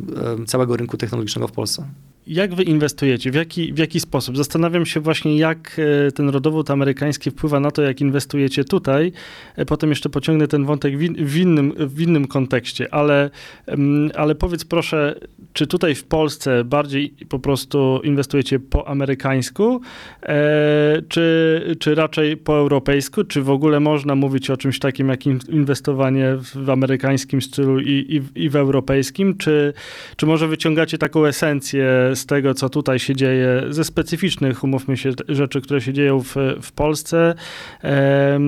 całego 0.46 0.78
rynku 0.78 0.98
technologicznego 0.98 1.48
w 1.48 1.52
Polsce. 1.52 1.86
Jak 2.28 2.56
wy 2.56 2.64
inwestujecie? 2.64 3.32
W 3.32 3.36
jaki, 3.36 3.74
w 3.74 3.78
jaki 3.78 4.00
sposób? 4.00 4.38
Zastanawiam 4.38 4.86
się 4.86 5.00
właśnie, 5.00 5.38
jak 5.38 5.80
e, 6.08 6.12
ten 6.12 6.30
rodowód 6.30 6.72
amerykański 6.72 7.32
wpływa 7.32 7.60
na 7.60 7.72
to, 7.72 7.82
jak 7.82 8.02
inwestujecie 8.02 8.64
tutaj. 8.64 9.12
E, 9.56 9.66
potem 9.66 9.90
jeszcze 9.90 10.10
pociągnę 10.10 10.48
ten 10.48 10.66
wątek 10.66 10.98
w, 10.98 11.38
innym, 11.38 11.74
w 11.78 12.02
innym 12.02 12.28
kontekście, 12.28 12.94
ale, 12.94 13.30
mm, 13.68 14.12
ale 14.16 14.36
powiedz 14.36 14.66
proszę, 14.66 15.16
czy 15.54 15.68
tutaj 15.68 15.96
w 15.96 16.04
Polsce 16.04 16.64
bardziej 16.64 17.14
po 17.30 17.40
prostu 17.40 18.02
inwestujecie 18.04 18.60
po 18.60 18.88
amerykańsku, 18.88 19.82
e, 20.24 21.02
czy, 21.10 21.76
czy 21.80 21.96
raczej 21.96 22.38
po 22.38 22.58
europejsku? 22.58 23.24
Czy 23.24 23.42
w 23.42 23.50
ogóle 23.50 23.80
można 23.80 24.16
mówić 24.16 24.50
o 24.50 24.58
czymś 24.58 24.80
takim 24.80 25.10
jak 25.10 25.26
inwestowanie 25.28 26.38
w 26.56 26.70
amerykańskim 26.70 27.42
stylu 27.42 27.80
i, 27.80 27.92
i, 28.36 28.44
i 28.44 28.50
w 28.50 28.56
europejskim? 28.56 29.38
Czy, 29.38 29.74
czy 30.16 30.26
może 30.26 30.48
wyciągacie 30.48 30.98
taką 30.98 31.26
esencję 31.26 32.13
z 32.16 32.26
tego, 32.26 32.54
co 32.54 32.70
tutaj 32.70 33.00
się 33.00 33.16
dzieje, 33.16 33.64
ze 33.70 33.84
specyficznych, 33.84 34.64
umówmy 34.64 34.98
się, 34.98 35.12
rzeczy, 35.30 35.62
które 35.62 35.82
się 35.82 35.94
dzieją 35.94 36.20
w, 36.24 36.36
w 36.62 36.72
Polsce, 36.72 37.36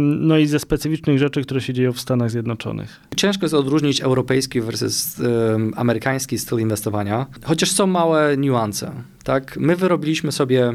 no 0.02 0.38
i 0.38 0.48
ze 0.48 0.60
specyficznych 0.60 1.20
rzeczy, 1.20 1.42
które 1.42 1.62
się 1.62 1.74
dzieją 1.74 1.94
w 1.94 2.00
Stanach 2.00 2.32
Zjednoczonych. 2.32 3.00
Ciężko 3.16 3.46
jest 3.46 3.54
odróżnić 3.54 4.02
europejski 4.02 4.62
versus 4.62 5.20
um, 5.20 5.74
amerykański 5.76 6.38
styl 6.38 6.60
inwestowania, 6.60 7.26
chociaż 7.44 7.72
są 7.72 7.88
małe 7.88 8.38
niuanse. 8.38 8.92
Tak? 9.24 9.58
My 9.58 9.76
wyrobiliśmy 9.76 10.32
sobie, 10.32 10.74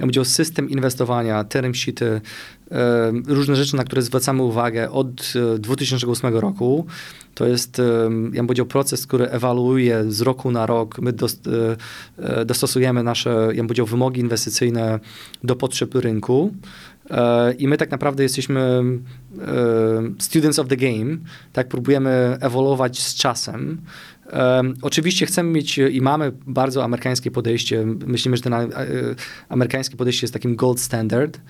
ja 0.00 0.24
system 0.24 0.70
inwestowania, 0.70 1.44
term 1.44 1.74
sheety, 1.74 2.20
różne 3.26 3.56
rzeczy, 3.56 3.76
na 3.76 3.84
które 3.84 4.02
zwracamy 4.02 4.42
uwagę 4.42 4.90
od 4.90 5.32
2008 5.58 6.36
e, 6.36 6.40
roku. 6.40 6.86
To 7.34 7.46
jest, 7.46 7.78
ja 8.32 8.40
bym 8.40 8.46
powiedział, 8.46 8.66
proces, 8.66 9.06
który 9.06 9.30
ewaluuje 9.30 10.04
z 10.08 10.20
roku 10.20 10.50
na 10.50 10.66
rok. 10.66 10.98
My 10.98 11.10
e, 11.10 12.40
e, 12.40 12.44
dostosujemy 12.44 13.02
nasze, 13.02 13.30
ja 13.30 13.56
bym 13.56 13.66
powiedział, 13.66 13.86
wymogi 13.86 14.20
inwestycyjne 14.20 15.00
do 15.44 15.56
potrzeb 15.56 15.94
rynku. 15.94 16.54
I 17.58 17.68
my 17.68 17.76
tak 17.76 17.90
naprawdę 17.90 18.22
jesteśmy 18.22 18.82
students 20.18 20.58
of 20.58 20.68
the 20.68 20.76
game, 20.76 21.16
tak 21.52 21.68
próbujemy 21.68 22.36
ewoluować 22.40 23.00
z 23.00 23.14
czasem. 23.14 23.80
Um, 24.32 24.74
oczywiście 24.82 25.26
chcemy 25.26 25.50
mieć 25.50 25.78
i 25.78 26.00
mamy 26.00 26.32
bardzo 26.46 26.84
amerykańskie 26.84 27.30
podejście. 27.30 27.86
Myślimy, 27.86 28.36
że 28.36 28.42
ten 28.42 28.54
a, 28.54 28.66
amerykańskie 29.48 29.96
podejście 29.96 30.24
jest 30.24 30.34
takim 30.34 30.56
gold 30.56 30.80
standard, 30.80 31.40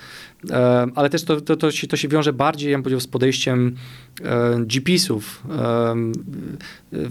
um, 0.50 0.92
ale 0.94 1.10
też 1.10 1.24
to, 1.24 1.40
to, 1.40 1.56
to, 1.56 1.70
się, 1.70 1.86
to 1.86 1.96
się 1.96 2.08
wiąże 2.08 2.32
bardziej, 2.32 2.70
ja 2.70 2.78
bym 2.78 2.82
powiedział, 2.82 3.00
z 3.00 3.06
podejściem 3.06 3.76
um, 4.24 4.66
GPs-ów, 4.66 5.42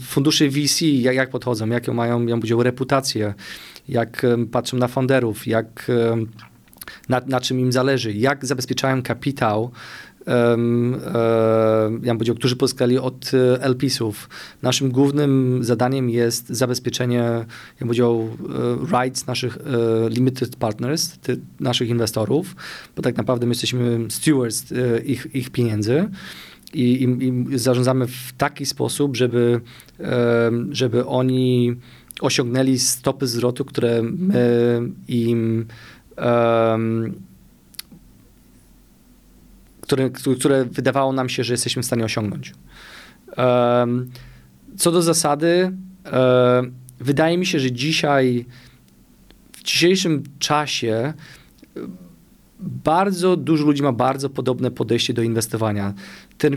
funduszy 0.01 0.49
VC, 0.49 0.85
jak, 0.85 1.15
jak 1.15 1.29
podchodzą, 1.29 1.67
jaką 1.67 1.93
mają, 1.93 2.25
ja 2.25 2.37
bym 2.37 2.61
reputację, 2.61 3.33
jak 3.89 4.25
patrzą 4.51 4.77
na 4.77 4.87
funderów, 4.87 5.47
jak, 5.47 5.91
na, 7.09 7.21
na 7.27 7.41
czym 7.41 7.59
im 7.59 7.71
zależy, 7.71 8.13
jak 8.13 8.45
zabezpieczają 8.45 9.03
kapitał 9.03 9.71
um, 10.27 11.01
bym 11.99 12.17
powiedział, 12.17 12.35
którzy 12.35 12.55
pozyskali 12.55 12.97
od 12.97 13.31
e, 13.33 13.63
LPS-ów. 13.63 14.29
Naszym 14.61 14.91
głównym 14.91 15.59
zadaniem 15.63 16.09
jest 16.09 16.49
zabezpieczenie, 16.49 17.17
ja 17.17 17.45
bym 17.79 17.87
powiedział, 17.87 18.29
e, 18.91 19.01
rights 19.01 19.27
naszych 19.27 19.57
limited 20.09 20.55
partners, 20.55 21.17
ty, 21.17 21.39
naszych 21.59 21.89
inwestorów, 21.89 22.55
bo 22.95 23.01
tak 23.01 23.17
naprawdę 23.17 23.45
my 23.45 23.51
jesteśmy 23.51 23.99
stewards 24.09 24.73
ich, 25.05 25.27
ich 25.33 25.49
pieniędzy. 25.49 26.09
I, 26.73 26.83
i, 26.83 27.53
i 27.53 27.57
zarządzamy 27.59 28.07
w 28.07 28.33
taki 28.37 28.65
sposób, 28.65 29.17
żeby, 29.17 29.61
żeby 30.71 31.05
oni 31.05 31.75
osiągnęli 32.21 32.79
stopy 32.79 33.27
zwrotu, 33.27 33.65
które 33.65 34.01
my 34.03 34.81
im 35.07 35.65
um, 36.17 37.13
które, 39.91 40.09
które 40.39 40.65
wydawało 40.65 41.13
nam 41.13 41.29
się, 41.29 41.43
że 41.43 41.53
jesteśmy 41.53 41.81
w 41.81 41.85
stanie 41.85 42.05
osiągnąć. 42.05 42.53
Co 44.77 44.91
do 44.91 45.01
zasady, 45.01 45.71
wydaje 46.99 47.37
mi 47.37 47.45
się, 47.45 47.59
że 47.59 47.71
dzisiaj, 47.71 48.45
w 49.51 49.63
dzisiejszym 49.63 50.23
czasie, 50.39 51.13
bardzo 52.59 53.37
dużo 53.37 53.65
ludzi 53.65 53.83
ma 53.83 53.91
bardzo 53.91 54.29
podobne 54.29 54.71
podejście 54.71 55.13
do 55.13 55.21
inwestowania. 55.21 55.93
Term 56.37 56.55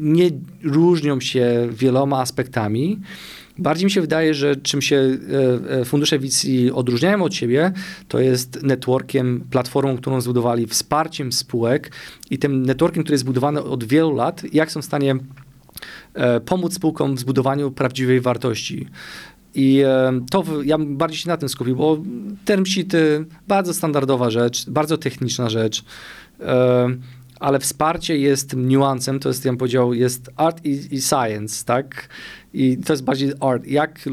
nie 0.00 0.30
różnią 0.62 1.20
się 1.20 1.68
wieloma 1.70 2.20
aspektami. 2.20 3.00
Bardziej 3.58 3.84
mi 3.84 3.90
się 3.90 4.00
wydaje, 4.00 4.34
że 4.34 4.56
czym 4.56 4.82
się 4.82 4.96
e, 4.96 5.80
e, 5.80 5.84
fundusze 5.84 6.18
VC 6.18 6.46
odróżniają 6.74 7.22
od 7.22 7.34
siebie, 7.34 7.72
to 8.08 8.20
jest 8.20 8.62
networkiem, 8.62 9.44
platformą, 9.50 9.96
którą 9.96 10.20
zbudowali, 10.20 10.66
wsparciem 10.66 11.32
spółek 11.32 11.92
i 12.30 12.38
tym 12.38 12.66
networkiem, 12.66 13.02
który 13.02 13.14
jest 13.14 13.24
zbudowany 13.24 13.62
od 13.62 13.84
wielu 13.84 14.14
lat, 14.14 14.42
jak 14.52 14.72
są 14.72 14.82
w 14.82 14.84
stanie 14.84 15.16
e, 16.14 16.40
pomóc 16.40 16.74
spółkom 16.74 17.16
w 17.16 17.18
zbudowaniu 17.18 17.70
prawdziwej 17.70 18.20
wartości. 18.20 18.88
I 19.54 19.82
to 20.30 20.44
ja 20.64 20.78
bym 20.78 20.96
bardziej 20.96 21.18
się 21.18 21.28
na 21.28 21.36
tym 21.36 21.48
skupił, 21.48 21.76
bo 21.76 21.98
term 22.44 22.66
sheety, 22.66 23.24
bardzo 23.48 23.74
standardowa 23.74 24.30
rzecz, 24.30 24.70
bardzo 24.70 24.98
techniczna 24.98 25.50
rzecz 25.50 25.84
ale 27.42 27.58
wsparcie 27.60 28.18
jest 28.18 28.56
niuansem, 28.56 29.20
to 29.20 29.28
jest, 29.28 29.44
ja 29.44 29.50
bym 29.50 29.58
powiedział, 29.58 29.94
jest 29.94 30.30
art 30.36 30.64
i, 30.64 30.94
i 30.94 31.02
science, 31.02 31.64
tak? 31.64 32.08
I 32.54 32.78
to 32.78 32.92
jest 32.92 33.04
bardziej 33.04 33.32
art. 33.40 33.66
Jak 33.66 34.08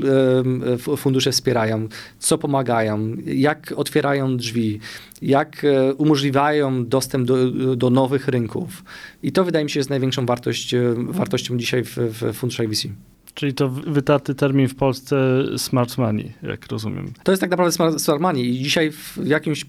fundusze 0.97 1.31
wspierają, 1.31 1.87
co 2.19 2.37
pomagają, 2.37 3.15
jak 3.25 3.73
otwierają 3.75 4.37
drzwi, 4.37 4.79
jak 5.21 5.63
e, 5.63 5.93
umożliwiają 5.93 6.85
dostęp 6.85 7.27
do, 7.27 7.51
do 7.75 7.89
nowych 7.89 8.27
rynków. 8.27 8.83
I 9.23 9.31
to 9.31 9.43
wydaje 9.43 9.65
mi 9.65 9.71
się 9.71 9.79
jest 9.79 9.89
największą 9.89 10.25
wartość, 10.25 10.73
e, 10.73 10.93
wartością 10.97 11.57
dzisiaj 11.57 11.83
w, 11.83 11.97
w 11.97 12.33
funduszach 12.33 12.67
VC. 12.67 12.87
Czyli 13.33 13.53
to 13.53 13.69
wytarty 13.69 14.35
termin 14.35 14.67
w 14.67 14.75
Polsce 14.75 15.43
smart 15.57 15.97
money, 15.97 16.33
jak 16.43 16.67
rozumiem. 16.71 17.13
To 17.23 17.31
jest 17.31 17.41
tak 17.41 17.51
naprawdę 17.51 17.71
smart, 17.71 17.99
smart 17.99 18.21
money 18.21 18.45
i 18.45 18.63
dzisiaj 18.63 18.91
w 18.91 19.17
jakimś 19.25 19.63
e, 19.63 19.67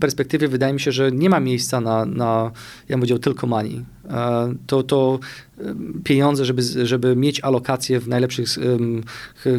perspektywie 0.00 0.48
wydaje 0.48 0.72
mi 0.72 0.80
się, 0.80 0.92
że 0.92 1.12
nie 1.12 1.30
ma 1.30 1.40
miejsca 1.40 1.80
na, 1.80 2.04
na 2.04 2.50
ja 2.88 2.96
bym 2.96 3.00
powiedział, 3.00 3.18
tylko 3.18 3.46
money. 3.46 3.84
E, 4.10 4.54
to, 4.66 4.82
to 4.82 5.18
pieniądze, 6.04 6.44
żeby, 6.44 6.62
żeby 6.86 7.16
mieć 7.16 7.40
alokację 7.40 8.00
w 8.00 8.08
najlepszych 8.08 8.48
um, 8.58 9.02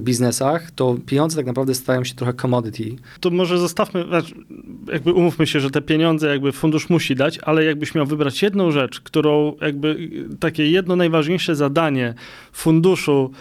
biznesach, 0.01 0.71
to 0.71 0.97
pieniądze 1.05 1.37
tak 1.37 1.45
naprawdę 1.45 1.75
stają 1.75 2.03
się 2.03 2.15
trochę 2.15 2.33
commodity. 2.33 2.95
To 3.19 3.29
może 3.29 3.57
zostawmy, 3.57 4.05
znaczy, 4.07 4.33
jakby 4.91 5.13
umówmy 5.13 5.47
się, 5.47 5.59
że 5.59 5.69
te 5.69 5.81
pieniądze 5.81 6.27
jakby 6.27 6.51
fundusz 6.51 6.89
musi 6.89 7.15
dać, 7.15 7.39
ale 7.41 7.63
jakbyś 7.63 7.95
miał 7.95 8.05
wybrać 8.05 8.41
jedną 8.41 8.71
rzecz, 8.71 9.01
którą 9.01 9.55
jakby 9.61 10.09
takie 10.39 10.71
jedno 10.71 10.95
najważniejsze 10.95 11.55
zadanie 11.55 12.13
funduszu 12.51 13.31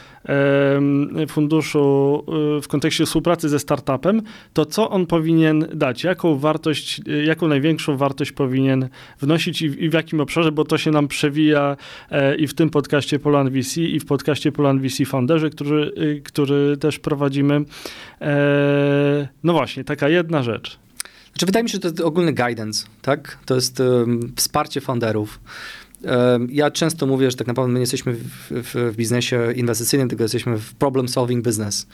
funduszu 1.28 2.24
y, 2.58 2.62
w 2.62 2.68
kontekście 2.68 3.06
współpracy 3.06 3.48
ze 3.48 3.58
startupem, 3.58 4.22
to 4.52 4.66
co 4.66 4.90
on 4.90 5.06
powinien 5.06 5.66
dać? 5.74 6.04
Jaką 6.04 6.38
wartość, 6.38 7.00
y, 7.08 7.24
jaką 7.24 7.48
największą 7.48 7.96
wartość 7.96 8.32
powinien 8.32 8.88
wnosić 9.20 9.62
i 9.62 9.88
w, 9.88 9.92
jakim 9.92 10.20
obszarze, 10.20 10.52
bo 10.52 10.64
to 10.64 10.78
się 10.78 10.90
nam 10.90 11.08
przewija 11.08 11.76
e, 12.10 12.36
i 12.36 12.46
w 12.46 12.54
tym 12.54 12.70
podcaście 12.70 13.18
Polan 13.18 13.50
VC 13.50 13.76
i 13.76 14.00
w 14.00 14.06
podcaście 14.06 14.52
Polan 14.52 14.80
VC 14.80 15.04
Founderzy, 15.06 15.50
który, 15.50 15.92
y, 15.98 16.22
który 16.24 16.76
też 16.76 16.98
prowadzimy. 16.98 17.64
E, 18.20 19.28
no 19.44 19.52
właśnie, 19.52 19.84
taka 19.84 20.08
jedna 20.08 20.42
rzecz. 20.42 20.78
Znaczy, 21.36 21.46
wydaje 21.46 21.62
mi 21.62 21.68
się, 21.68 21.72
że 21.72 21.80
to 21.80 21.88
jest 21.88 22.00
ogólny 22.00 22.32
guidance, 22.32 22.86
tak? 23.02 23.38
To 23.46 23.54
jest 23.54 23.80
um, 23.80 24.32
wsparcie 24.36 24.80
founderów. 24.80 25.40
Ja 26.48 26.70
często 26.70 27.06
mówię, 27.06 27.30
że 27.30 27.36
tak 27.36 27.46
naprawdę 27.46 27.72
my 27.72 27.78
nie 27.78 27.82
jesteśmy 27.82 28.12
w, 28.12 28.50
w, 28.50 28.92
w, 28.92 28.96
biznesie 28.96 29.52
inwestycyjnym, 29.52 30.08
tylko 30.08 30.24
jesteśmy 30.24 30.58
w 30.58 30.74
problem 30.74 31.08
solving 31.08 31.44
business. 31.44 31.86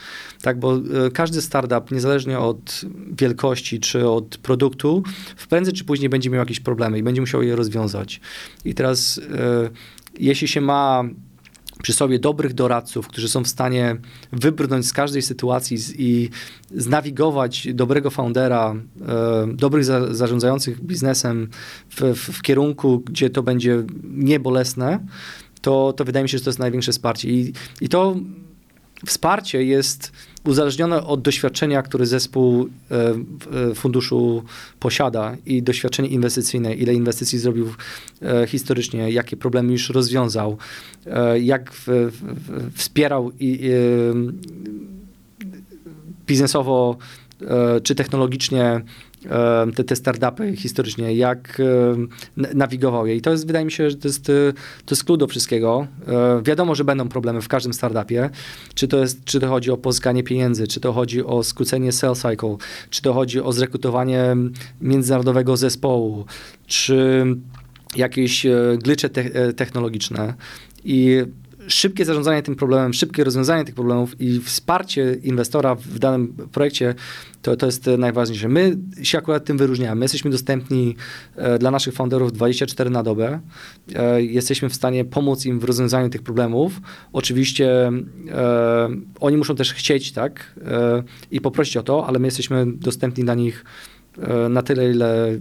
Tak, 0.43 0.59
bo 0.61 0.77
e, 0.77 1.11
każdy 1.11 1.43
startup, 1.43 1.91
niezależnie 1.91 2.39
od 2.39 2.81
wielkości 3.19 3.81
czy 3.81 4.09
od 4.09 4.37
produktu, 4.37 5.03
w 5.37 5.47
prędzej 5.47 5.75
czy 5.75 5.85
później 5.85 6.09
będzie 6.09 6.31
miał 6.31 6.39
jakieś 6.39 6.61
problemy 6.61 6.99
i 6.99 7.03
będzie 7.03 7.21
musiał 7.21 7.43
je 7.43 7.57
rozwiązać. 7.57 8.21
I 8.65 8.75
teraz, 8.75 9.21
e, 9.39 9.71
jeśli 10.19 10.49
się 10.49 10.61
ma 10.61 11.05
przy 11.83 11.93
sobie 11.93 12.19
dobrych 12.19 12.55
doradców, 12.55 13.09
którzy 13.09 13.29
są 13.29 13.45
w 13.45 13.49
stanie 13.49 13.97
wybrnąć 14.33 14.87
z 14.87 14.93
każdej 14.93 15.23
sytuacji 15.23 15.79
i 15.99 16.31
znawigować 16.75 17.69
dobrego 17.75 18.11
foundera, 18.11 18.75
e, 19.09 19.47
dobrych 19.55 19.85
za, 19.85 20.15
zarządzających 20.15 20.85
biznesem 20.85 21.49
w, 21.91 22.01
w, 22.15 22.43
kierunku, 22.43 22.99
gdzie 22.99 23.31
to 23.31 23.43
będzie 23.43 23.83
niebolesne, 24.05 25.07
to, 25.61 25.93
to 25.93 26.05
wydaje 26.05 26.23
mi 26.23 26.29
się, 26.29 26.39
że 26.39 26.45
to 26.45 26.51
jest 26.51 26.59
największe 26.59 26.93
wsparcie. 26.93 27.29
I, 27.29 27.53
i 27.81 27.89
to 27.89 28.17
wsparcie 29.07 29.65
jest 29.65 30.13
uzależnione 30.45 31.05
od 31.05 31.23
doświadczenia, 31.23 31.83
które 31.83 32.07
zespół 32.07 32.69
e, 33.71 33.75
funduszu 33.75 34.43
posiada 34.81 35.37
i 35.47 35.63
doświadczenie 35.63 36.09
inwestycyjne, 36.09 36.75
ile 36.75 36.95
inwestycji 36.95 37.39
zrobił 37.39 37.75
e, 38.23 38.47
historycznie, 38.47 39.11
jakie 39.11 39.37
problemy 39.37 39.73
już 39.73 39.91
rozwiązał, 39.91 40.57
e, 41.07 41.41
jak 41.41 41.73
wspierał 42.75 43.33
biznesowo 46.27 46.97
czy 47.83 47.95
technologicznie 47.95 48.81
te, 49.77 49.85
te 49.85 49.97
startupy 49.97 50.57
historycznie, 50.57 51.15
jak 51.15 51.63
nawigował 52.37 53.07
je. 53.07 53.17
I 53.17 53.21
to 53.21 53.31
jest, 53.31 53.47
wydaje 53.47 53.65
mi 53.65 53.73
się, 53.73 53.91
że 53.91 53.97
to 53.97 54.09
jest, 54.09 54.27
to 54.87 54.95
jest 54.95 55.13
do 55.17 55.27
wszystkiego. 55.27 55.87
Wiadomo, 56.45 56.75
że 56.75 56.85
będą 56.85 57.09
problemy 57.09 57.41
w 57.41 57.49
każdym 57.49 57.73
startupie. 57.73 58.31
Czy 58.75 58.89
to, 58.89 58.99
jest, 58.99 59.25
czy 59.25 59.41
to 59.41 59.49
chodzi 59.49 59.71
o 59.71 59.77
pozyskanie 59.77 60.23
pieniędzy, 60.23 60.67
czy 60.67 60.81
to 60.81 60.93
chodzi 60.93 61.25
o 61.25 61.43
skrócenie 61.43 61.93
sales 61.93 62.19
cycle, 62.19 62.57
czy 62.91 63.03
to 63.03 63.13
chodzi 63.13 63.41
o 63.41 63.53
zrekrutowanie 63.53 64.37
międzynarodowego 64.81 65.57
zespołu, 65.57 66.25
czy 66.67 67.25
jakieś 67.97 68.47
glicze 68.79 69.09
te 69.09 69.53
technologiczne. 69.53 70.35
I 70.85 71.23
szybkie 71.69 72.05
zarządzanie 72.05 72.43
tym 72.43 72.57
problemem, 72.57 72.95
szybkie 72.95 73.25
rozwiązanie 73.25 73.65
tych 73.65 73.75
problemów 73.75 74.21
i 74.21 74.41
wsparcie 74.41 75.17
inwestora 75.23 75.75
w 75.75 75.99
danym 75.99 76.29
projekcie, 76.53 76.95
to, 77.43 77.57
to 77.57 77.67
jest 77.67 77.87
najważniejsze. 77.99 78.49
My 78.49 78.77
się 79.03 79.19
akurat 79.19 79.45
tym 79.45 79.59
wyróżniamy. 79.59 79.99
My 79.99 80.05
jesteśmy 80.05 80.31
dostępni 80.31 80.97
e, 81.37 81.59
dla 81.59 81.71
naszych 81.71 81.95
founderów 81.95 82.33
24 82.33 82.91
na 82.91 83.03
dobę. 83.03 83.41
E, 83.95 84.23
jesteśmy 84.23 84.69
w 84.69 84.75
stanie 84.75 85.05
pomóc 85.05 85.47
im 85.47 85.61
w 85.61 85.65
rozwiązaniu 85.65 86.09
tych 86.09 86.23
problemów. 86.23 86.81
Oczywiście 87.13 87.93
e, 88.31 88.89
oni 89.21 89.37
muszą 89.37 89.55
też 89.55 89.75
chcieć, 89.75 90.13
tak, 90.13 90.55
e, 90.65 91.03
i 91.31 91.41
poprosić 91.41 91.77
o 91.77 91.83
to, 91.83 92.07
ale 92.07 92.19
my 92.19 92.27
jesteśmy 92.27 92.67
dostępni 92.67 93.25
dla 93.25 93.35
nich 93.35 93.65
e, 94.19 94.49
na 94.49 94.63
tyle, 94.63 94.91
ile 94.91 95.39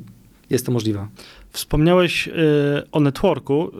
jest 0.49 0.65
to 0.65 0.71
możliwe. 0.71 1.07
Wspomniałeś 1.51 2.27
y, 2.27 2.31
o 2.91 2.99
networku, 2.99 3.71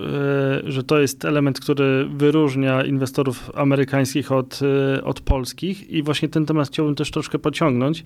y, 0.68 0.72
że 0.72 0.84
to 0.84 1.00
jest 1.00 1.26
element, 1.26 1.60
który 1.60 2.06
wyróżnia 2.06 2.84
inwestorów 2.84 3.52
amerykańskich 3.56 4.32
od, 4.32 4.60
y, 4.98 5.04
od 5.04 5.20
polskich 5.20 5.90
i 5.90 6.04
właśnie 6.04 6.30
ten 6.30 6.46
temat 6.46 6.68
chciałbym 6.68 6.96
też 6.96 7.12
troszkę 7.12 7.40
pociągnąć. 7.40 8.04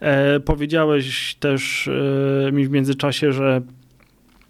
E, 0.00 0.40
powiedziałeś 0.40 1.34
też 1.34 1.90
mi 2.52 2.66
w 2.66 2.70
międzyczasie, 2.70 3.32
że 3.32 3.62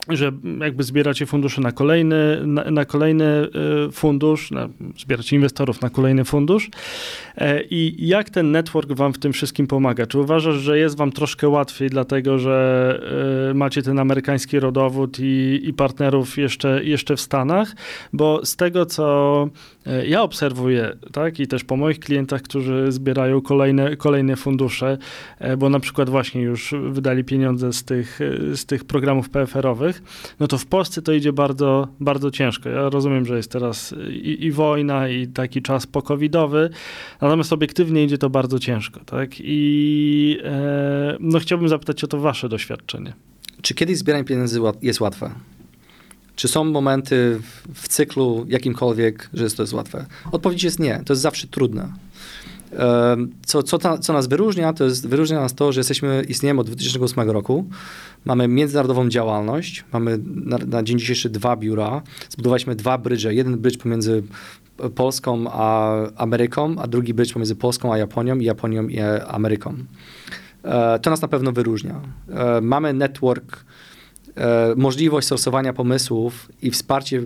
że 0.08 0.32
jakby 0.60 0.82
zbieracie 0.82 1.26
fundusze 1.26 1.60
na 1.60 1.72
kolejny, 1.72 2.46
na, 2.46 2.70
na 2.70 2.84
kolejny 2.84 3.24
e, 3.24 3.48
fundusz, 3.92 4.50
na, 4.50 4.68
zbieracie 4.98 5.36
inwestorów 5.36 5.80
na 5.80 5.90
kolejny 5.90 6.24
fundusz. 6.24 6.70
E, 7.36 7.62
I 7.62 8.06
jak 8.06 8.30
ten 8.30 8.50
network 8.50 8.92
wam 8.92 9.12
w 9.12 9.18
tym 9.18 9.32
wszystkim 9.32 9.66
pomaga? 9.66 10.06
Czy 10.06 10.18
uważasz, 10.18 10.56
że 10.56 10.78
jest 10.78 10.96
wam 10.96 11.12
troszkę 11.12 11.48
łatwiej, 11.48 11.90
dlatego 11.90 12.38
że 12.38 13.00
e, 13.50 13.54
macie 13.54 13.82
ten 13.82 13.98
amerykański 13.98 14.60
rodowód 14.60 15.18
i, 15.20 15.60
i 15.64 15.72
partnerów 15.72 16.38
jeszcze, 16.38 16.84
jeszcze 16.84 17.16
w 17.16 17.20
Stanach? 17.20 17.74
Bo 18.12 18.46
z 18.46 18.56
tego, 18.56 18.86
co 18.86 19.48
ja 20.06 20.22
obserwuję, 20.22 20.96
tak, 21.12 21.40
i 21.40 21.46
też 21.46 21.64
po 21.64 21.76
moich 21.76 22.00
klientach, 22.00 22.42
którzy 22.42 22.92
zbierają 22.92 23.40
kolejne, 23.40 23.96
kolejne 23.96 24.36
fundusze, 24.36 24.98
bo 25.58 25.68
na 25.68 25.80
przykład 25.80 26.10
właśnie 26.10 26.42
już 26.42 26.74
wydali 26.90 27.24
pieniądze 27.24 27.72
z 27.72 27.84
tych, 27.84 28.18
z 28.54 28.66
tych 28.66 28.84
programów 28.84 29.30
PFR-owych, 29.30 30.02
no 30.40 30.46
to 30.46 30.58
w 30.58 30.66
Polsce 30.66 31.02
to 31.02 31.12
idzie 31.12 31.32
bardzo, 31.32 31.88
bardzo 32.00 32.30
ciężko. 32.30 32.68
Ja 32.68 32.88
rozumiem, 32.88 33.26
że 33.26 33.36
jest 33.36 33.50
teraz 33.50 33.94
i, 34.10 34.44
i 34.44 34.52
wojna, 34.52 35.08
i 35.08 35.26
taki 35.26 35.62
czas 35.62 35.86
pokowidowy, 35.86 36.70
natomiast 37.20 37.52
obiektywnie 37.52 38.04
idzie 38.04 38.18
to 38.18 38.30
bardzo 38.30 38.58
ciężko, 38.58 39.00
tak? 39.06 39.30
I 39.38 40.38
e, 40.44 41.16
no 41.20 41.38
chciałbym 41.38 41.68
zapytać 41.68 42.04
o 42.04 42.06
to 42.06 42.18
wasze 42.18 42.48
doświadczenie. 42.48 43.12
Czy 43.62 43.74
kiedyś 43.74 43.98
zbieranie 43.98 44.24
pieniędzy 44.24 44.60
jest 44.82 45.00
łatwe? 45.00 45.30
Czy 46.42 46.48
są 46.48 46.64
momenty 46.64 47.40
w 47.74 47.88
cyklu 47.88 48.46
jakimkolwiek, 48.48 49.30
że 49.34 49.44
jest 49.44 49.56
to 49.56 49.62
jest 49.62 49.72
łatwe? 49.72 50.06
Odpowiedź 50.32 50.62
jest 50.62 50.78
nie. 50.78 51.02
To 51.06 51.12
jest 51.12 51.22
zawsze 51.22 51.46
trudne. 51.46 51.92
Co, 53.46 53.62
co, 53.62 53.78
ta, 53.78 53.98
co 53.98 54.12
nas 54.12 54.26
wyróżnia, 54.26 54.72
to 54.72 54.84
jest 54.84 55.08
wyróżnia 55.08 55.40
nas 55.40 55.54
to, 55.54 55.72
że 55.72 55.80
jesteśmy, 55.80 56.24
istniejemy 56.28 56.60
od 56.60 56.66
2008 56.66 57.30
roku. 57.30 57.64
Mamy 58.24 58.48
międzynarodową 58.48 59.08
działalność, 59.08 59.84
mamy 59.92 60.18
na, 60.24 60.58
na 60.58 60.82
dzień 60.82 60.98
dzisiejszy 60.98 61.30
dwa 61.30 61.56
biura, 61.56 62.02
zbudowaliśmy 62.28 62.74
dwa 62.74 62.98
brydże. 62.98 63.34
Jeden 63.34 63.58
brydż 63.58 63.76
pomiędzy 63.76 64.22
Polską 64.94 65.44
a 65.52 65.94
Ameryką, 66.16 66.76
a 66.78 66.86
drugi 66.86 67.14
brydż 67.14 67.32
pomiędzy 67.32 67.56
Polską 67.56 67.92
a 67.92 67.98
Japonią 67.98 68.38
i 68.38 68.44
Japonią 68.44 68.88
i 68.88 69.00
Ameryką. 69.28 69.74
E, 70.64 70.98
to 70.98 71.10
nas 71.10 71.22
na 71.22 71.28
pewno 71.28 71.52
wyróżnia. 71.52 72.00
E, 72.30 72.60
mamy 72.60 72.92
network, 72.92 73.64
możliwość 74.76 75.26
stosowania 75.26 75.72
pomysłów 75.72 76.48
i 76.62 76.70
wsparcie 76.70 77.22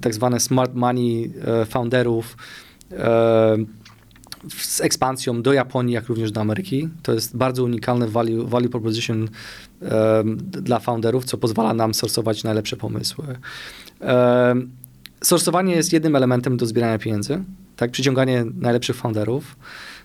tak 0.00 0.14
zwane 0.14 0.40
smart 0.40 0.74
money 0.74 1.32
founderów 1.68 2.36
z 4.48 4.80
ekspansją 4.80 5.42
do 5.42 5.52
Japonii, 5.52 5.94
jak 5.94 6.06
również 6.06 6.32
do 6.32 6.40
Ameryki. 6.40 6.88
To 7.02 7.12
jest 7.12 7.36
bardzo 7.36 7.64
unikalny 7.64 8.08
value, 8.08 8.44
value 8.46 8.68
proposition 8.68 9.28
dla 10.40 10.78
founderów, 10.78 11.24
co 11.24 11.38
pozwala 11.38 11.74
nam 11.74 11.94
sorsować 11.94 12.44
najlepsze 12.44 12.76
pomysły. 12.76 13.24
Sorsowanie 15.22 15.74
jest 15.74 15.92
jednym 15.92 16.16
elementem 16.16 16.56
do 16.56 16.66
zbierania 16.66 16.98
pieniędzy, 16.98 17.44
tak, 17.76 17.90
przyciąganie 17.90 18.44
najlepszych 18.60 18.96
founderów. 18.96 19.56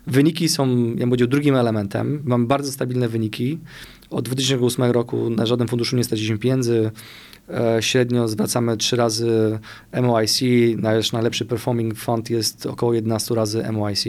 Wyniki 0.07 0.49
są, 0.49 0.85
ja 0.85 0.95
bym 0.95 1.09
powiedział, 1.09 1.27
drugim 1.27 1.55
elementem. 1.55 2.21
Mamy 2.25 2.45
bardzo 2.45 2.71
stabilne 2.71 3.07
wyniki. 3.07 3.59
Od 4.09 4.25
2008 4.25 4.91
roku 4.91 5.29
na 5.29 5.45
żadnym 5.45 5.67
funduszu 5.67 5.95
nie 5.95 6.03
straciliśmy 6.03 6.37
pieniędzy. 6.37 6.91
E, 7.49 7.81
średnio 7.81 8.27
zwracamy 8.27 8.77
3 8.77 8.95
razy 8.95 9.59
MOIC, 10.01 10.41
nasz 10.77 11.11
najlepszy 11.11 11.45
performing 11.45 11.95
fund 11.95 12.29
jest 12.29 12.65
około 12.65 12.93
11 12.93 13.35
razy 13.35 13.71
MOIC. 13.71 14.05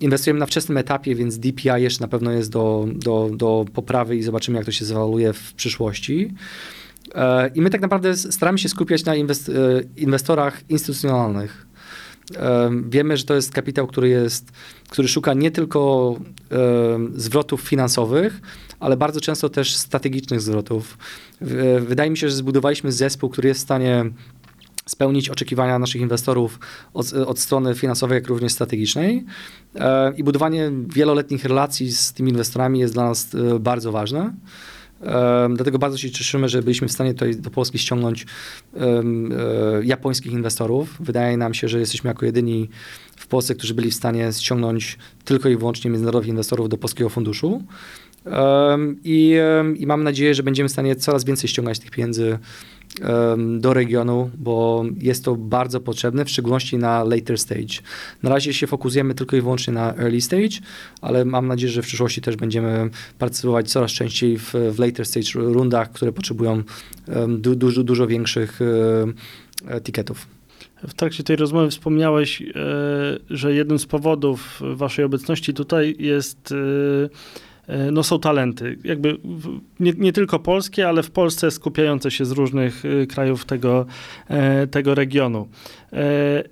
Inwestujemy 0.00 0.40
na 0.40 0.46
wczesnym 0.46 0.78
etapie, 0.78 1.14
więc 1.14 1.38
DPI 1.38 1.82
jeszcze 1.82 2.04
na 2.04 2.08
pewno 2.08 2.30
jest 2.30 2.50
do, 2.50 2.86
do, 2.94 3.30
do 3.34 3.64
poprawy 3.74 4.16
i 4.16 4.22
zobaczymy, 4.22 4.56
jak 4.56 4.66
to 4.66 4.72
się 4.72 4.84
zawaluje 4.84 5.32
w 5.32 5.54
przyszłości. 5.54 6.34
E, 7.14 7.50
I 7.54 7.60
my 7.60 7.70
tak 7.70 7.80
naprawdę 7.80 8.16
staramy 8.16 8.58
się 8.58 8.68
skupiać 8.68 9.04
na 9.04 9.14
e, 9.14 9.18
inwestorach 9.96 10.70
instytucjonalnych. 10.70 11.66
Wiemy, 12.88 13.16
że 13.16 13.24
to 13.24 13.34
jest 13.34 13.52
kapitał, 13.52 13.86
który, 13.86 14.08
jest, 14.08 14.52
który 14.88 15.08
szuka 15.08 15.34
nie 15.34 15.50
tylko 15.50 16.14
zwrotów 17.14 17.60
finansowych, 17.60 18.40
ale 18.80 18.96
bardzo 18.96 19.20
często 19.20 19.48
też 19.48 19.76
strategicznych 19.76 20.40
zwrotów. 20.40 20.98
Wydaje 21.80 22.10
mi 22.10 22.18
się, 22.18 22.28
że 22.28 22.36
zbudowaliśmy 22.36 22.92
zespół, 22.92 23.30
który 23.30 23.48
jest 23.48 23.60
w 23.60 23.62
stanie 23.62 24.04
spełnić 24.86 25.30
oczekiwania 25.30 25.78
naszych 25.78 26.00
inwestorów 26.00 26.58
od, 26.94 27.12
od, 27.12 27.38
strony 27.38 27.74
finansowej, 27.74 28.16
jak 28.16 28.28
również 28.28 28.52
strategicznej. 28.52 29.24
E, 29.74 30.12
I 30.16 30.24
budowanie 30.24 30.72
wieloletnich 30.86 31.44
relacji 31.44 31.92
z 31.92 32.12
tymi 32.12 32.30
inwestorami 32.30 32.78
jest 32.78 32.94
dla 32.94 33.04
nas 33.04 33.34
e, 33.34 33.58
bardzo 33.58 33.92
ważne. 33.92 34.34
E, 35.02 35.48
dlatego 35.54 35.78
bardzo 35.78 35.98
się 35.98 36.10
cieszymy, 36.10 36.48
że 36.48 36.62
byliśmy 36.62 36.88
w 36.88 36.92
stanie 36.92 37.14
tutaj 37.14 37.36
do 37.36 37.50
Polski 37.50 37.78
ściągnąć 37.78 38.26
japońskich 39.82 40.32
inwestorów. 40.32 40.96
Wydaje 41.00 41.36
nam 41.36 41.54
się, 41.54 41.68
że 41.68 41.80
jesteśmy 41.80 42.08
jako 42.08 42.26
jedyni 42.26 42.68
w 43.16 43.26
Polsce, 43.26 43.54
którzy 43.54 43.74
byli 43.74 43.90
w 43.90 43.94
stanie 43.94 44.32
ściągnąć 44.32 44.98
tylko 45.24 45.48
i 45.48 45.56
wyłącznie 45.56 45.90
międzynarodowych 45.90 46.28
inwestorów 46.28 46.68
do 46.68 46.78
polskiego 46.78 47.10
funduszu. 47.10 47.62
I, 49.04 49.34
I 49.76 49.86
mam 49.86 50.04
nadzieję, 50.04 50.34
że 50.34 50.42
będziemy 50.42 50.68
w 50.68 50.72
stanie 50.72 50.96
coraz 50.96 51.24
więcej 51.24 51.48
ściągać 51.48 51.78
tych 51.78 51.90
pieniędzy 51.90 52.38
do 53.58 53.74
regionu, 53.74 54.30
bo 54.38 54.84
jest 54.98 55.24
to 55.24 55.36
bardzo 55.36 55.80
potrzebne, 55.80 56.24
w 56.24 56.30
szczególności 56.30 56.78
na 56.78 57.04
later 57.04 57.38
stage. 57.38 57.82
Na 58.22 58.30
razie 58.30 58.54
się 58.54 58.66
fokusujemy 58.66 59.14
tylko 59.14 59.36
i 59.36 59.40
wyłącznie 59.40 59.72
na 59.72 59.94
early 59.96 60.20
stage, 60.20 60.58
ale 61.00 61.24
mam 61.24 61.46
nadzieję, 61.46 61.72
że 61.72 61.82
w 61.82 61.86
przyszłości 61.86 62.20
też 62.20 62.36
będziemy 62.36 62.90
partycypować 63.18 63.70
coraz 63.70 63.90
częściej 63.90 64.38
w, 64.38 64.54
w 64.72 64.78
later 64.78 65.06
stage 65.06 65.30
rundach, 65.34 65.92
które 65.92 66.12
potrzebują 66.12 66.62
du, 67.28 67.56
dużo, 67.56 67.84
dużo 67.84 68.06
większych 68.06 68.60
e, 69.68 69.80
tiketów. 69.80 70.26
W 70.88 70.94
trakcie 70.94 71.24
tej 71.24 71.36
rozmowy 71.36 71.70
wspomniałeś, 71.70 72.42
e, 72.42 72.44
że 73.30 73.54
jednym 73.54 73.78
z 73.78 73.86
powodów 73.86 74.60
waszej 74.74 75.04
obecności 75.04 75.54
tutaj 75.54 75.96
jest 75.98 76.52
E, 76.52 77.45
no 77.92 78.02
są 78.02 78.18
talenty, 78.18 78.78
jakby 78.84 79.18
nie, 79.80 79.92
nie, 79.92 80.12
tylko 80.12 80.38
polskie, 80.38 80.88
ale 80.88 81.02
w 81.02 81.10
Polsce 81.10 81.50
skupiające 81.50 82.10
się 82.10 82.24
z 82.24 82.30
różnych 82.30 82.82
e, 82.84 83.06
krajów 83.06 83.44
tego, 83.44 83.86
e, 84.28 84.66
tego 84.66 84.94
regionu. 84.94 85.48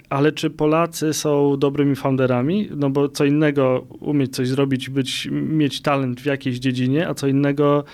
Ale 0.09 0.33
czy 0.33 0.50
Polacy 0.50 1.12
są 1.12 1.57
dobrymi 1.59 1.96
founderami? 1.96 2.68
No 2.77 2.90
bo 2.90 3.09
co 3.09 3.24
innego 3.24 3.87
umieć 4.00 4.35
coś 4.35 4.48
zrobić, 4.48 4.90
być, 4.90 5.29
mieć 5.33 5.83
talent 5.83 6.20
w 6.20 6.24
jakiejś 6.24 6.59
dziedzinie, 6.59 7.09
a 7.09 7.14
co 7.14 7.27
innego 7.27 7.85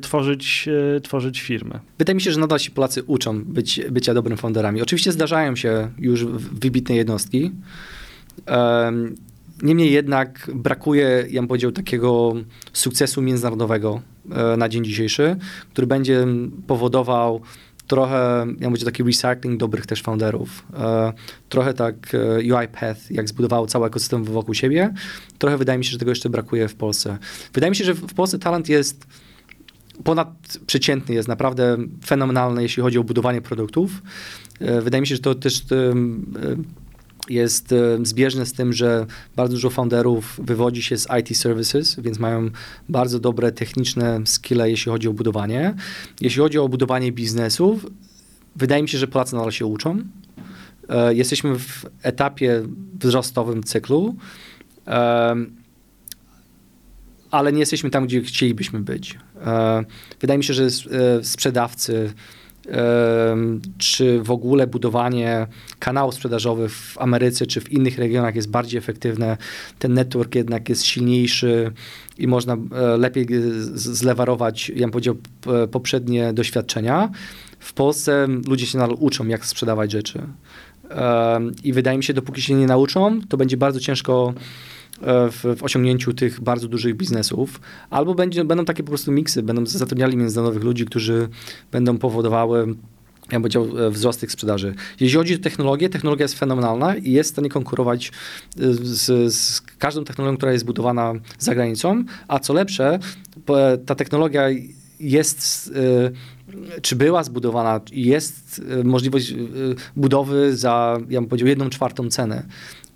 tworzyć, 0.00 0.68
tworzyć 1.02 1.40
firmę. 1.40 1.80
Wydaje 1.98 2.14
mi 2.14 2.20
się, 2.20 2.32
że 2.32 2.40
nadal 2.40 2.58
się 2.58 2.70
Polacy 2.70 3.02
uczą 3.02 3.44
być, 3.44 3.80
bycia 3.90 4.14
dobrymi 4.14 4.38
founderami. 4.38 4.82
Oczywiście 4.82 5.12
zdarzają 5.12 5.56
się 5.56 5.90
już 5.98 6.24
wybitne 6.24 6.96
jednostki, 6.96 7.50
Niemniej 9.62 9.92
jednak 9.92 10.50
brakuje, 10.54 11.26
ja 11.30 11.40
bym 11.40 11.48
powiedział, 11.48 11.72
takiego 11.72 12.34
sukcesu 12.72 13.22
międzynarodowego 13.22 14.00
e, 14.30 14.56
na 14.56 14.68
dzień 14.68 14.84
dzisiejszy, 14.84 15.36
który 15.72 15.86
będzie 15.86 16.26
powodował 16.66 17.40
trochę, 17.86 18.46
ja 18.60 18.70
mówię, 18.70 18.84
taki 18.84 19.02
recycling 19.02 19.60
dobrych 19.60 19.86
też 19.86 20.02
founderów. 20.02 20.66
E, 20.78 21.12
trochę 21.48 21.74
tak 21.74 21.94
e, 22.14 22.54
UiPath, 22.54 23.10
jak 23.10 23.28
zbudowało 23.28 23.66
cały 23.66 23.86
ekosystem 23.86 24.24
wokół 24.24 24.54
siebie. 24.54 24.94
Trochę 25.38 25.58
wydaje 25.58 25.78
mi 25.78 25.84
się, 25.84 25.90
że 25.90 25.98
tego 25.98 26.10
jeszcze 26.10 26.30
brakuje 26.30 26.68
w 26.68 26.74
Polsce. 26.74 27.18
Wydaje 27.54 27.70
mi 27.70 27.76
się, 27.76 27.84
że 27.84 27.94
w 27.94 28.14
Polsce 28.14 28.38
talent 28.38 28.68
jest 28.68 29.06
ponadprzeciętny, 30.04 31.14
jest 31.14 31.28
naprawdę 31.28 31.76
fenomenalny, 32.06 32.62
jeśli 32.62 32.82
chodzi 32.82 32.98
o 32.98 33.04
budowanie 33.04 33.40
produktów. 33.40 34.02
Wydaje 34.82 35.00
mi 35.00 35.06
się, 35.06 35.14
że 35.14 35.22
to 35.22 35.34
też 35.34 35.62
jest 37.30 37.74
zbieżne 38.02 38.46
z 38.46 38.52
tym, 38.52 38.72
że 38.72 39.06
bardzo 39.36 39.54
dużo 39.54 39.70
founderów 39.70 40.40
wywodzi 40.42 40.82
się 40.82 40.96
z 40.96 41.06
IT 41.20 41.36
services, 41.36 42.00
więc 42.00 42.18
mają 42.18 42.50
bardzo 42.88 43.20
dobre 43.20 43.52
techniczne 43.52 44.20
skille, 44.24 44.70
jeśli 44.70 44.92
chodzi 44.92 45.08
o 45.08 45.12
budowanie. 45.12 45.74
Jeśli 46.20 46.42
chodzi 46.42 46.58
o 46.58 46.68
budowanie 46.68 47.12
biznesów, 47.12 47.86
wydaje 48.56 48.82
mi 48.82 48.88
się, 48.88 48.98
że 48.98 49.06
Polacy 49.06 49.34
nadal 49.34 49.52
się 49.52 49.66
uczą. 49.66 50.02
E, 50.88 51.14
jesteśmy 51.14 51.58
w 51.58 51.86
etapie 52.02 52.62
wzrostowym 53.00 53.62
cyklu, 53.62 54.16
ale 57.30 57.52
nie 57.52 57.58
jesteśmy 57.58 57.90
tam, 57.90 58.06
gdzie 58.06 58.22
chcielibyśmy 58.22 58.80
być. 58.80 59.18
E, 59.46 59.84
wydaje 60.20 60.38
mi 60.38 60.44
się, 60.44 60.54
że 60.54 60.64
e, 60.64 60.68
sprzedawcy, 61.24 62.12
czy 63.78 64.22
w 64.22 64.30
ogóle 64.30 64.66
budowanie 64.66 65.46
kanałów 65.78 66.14
sprzedażowych 66.14 66.72
w 66.72 66.98
Ameryce 66.98 67.46
czy 67.46 67.60
w 67.60 67.72
innych 67.72 67.98
regionach 67.98 68.34
jest 68.34 68.50
bardziej 68.50 68.78
efektywne. 68.78 69.36
Ten 69.78 69.94
network 69.94 70.34
jednak 70.34 70.68
jest 70.68 70.84
silniejszy 70.84 71.72
i 72.18 72.26
można 72.26 72.54
e, 72.54 72.96
lepiej 72.96 73.26
zlewarować, 73.74 74.68
ja 74.68 74.80
bym 74.80 74.90
powiedział, 74.90 75.16
poprzednie 75.70 76.32
doświadczenia. 76.32 77.10
W 77.58 77.72
Polsce 77.72 78.26
ludzie 78.48 78.66
się 78.66 78.78
nadal 78.78 78.96
uczą, 79.00 79.26
jak 79.26 79.46
sprzedawać 79.46 79.92
rzeczy. 79.92 80.22
I 81.64 81.72
wydaje 81.72 81.98
mi 81.98 82.04
się, 82.04 82.14
dopóki 82.14 82.42
się 82.42 82.54
nie 82.54 82.66
nauczą, 82.66 83.20
to 83.28 83.36
będzie 83.36 83.56
bardzo 83.56 83.80
ciężko 83.80 84.34
E, 84.34 84.34
w, 85.00 85.56
w, 85.58 85.62
osiągnięciu 85.62 86.14
tych 86.14 86.40
bardzo 86.40 86.68
dużych 86.68 86.96
biznesów, 86.96 87.60
albo 87.90 88.14
będzie, 88.14 88.44
będą 88.44 88.64
takie 88.64 88.82
po 88.82 88.88
prostu 88.88 89.12
miksy, 89.12 89.42
będą 89.42 89.66
zatrudniali 89.66 90.16
międzynarodowych 90.16 90.64
ludzi, 90.64 90.86
którzy 90.86 91.28
będą 91.72 91.98
powodowały 91.98 92.74
ja 93.32 93.40
bym 93.40 93.42
powiedział, 93.42 93.86
e, 93.86 93.90
wzrost 93.90 94.20
tych 94.20 94.32
sprzedaży. 94.32 94.74
Jeśli 95.00 95.18
chodzi 95.18 95.34
o 95.34 95.38
technologię, 95.38 95.88
technologia 95.88 96.24
jest 96.24 96.38
fenomenalna 96.38 96.96
i 96.96 97.12
jest 97.12 97.30
w 97.30 97.32
stanie 97.32 97.48
konkurować 97.48 98.08
e, 98.08 98.12
z, 98.72 99.34
z 99.34 99.60
każdą 99.60 100.04
technologią, 100.04 100.36
która 100.36 100.52
jest 100.52 100.64
budowana 100.64 101.14
za 101.38 101.54
granicą, 101.54 102.04
a 102.28 102.38
co 102.38 102.52
lepsze, 102.52 102.98
ta 103.86 103.94
technologia 103.94 104.48
jest, 105.00 105.72
czy 106.82 106.96
była 106.96 107.24
zbudowana, 107.24 107.80
jest 107.92 108.62
możliwość 108.84 109.34
budowy 109.96 110.56
za, 110.56 110.98
ja 111.10 111.20
bym 111.20 111.28
powiedział, 111.28 111.48
jedną 111.48 111.70
czwartą 111.70 112.08
cenę. 112.08 112.46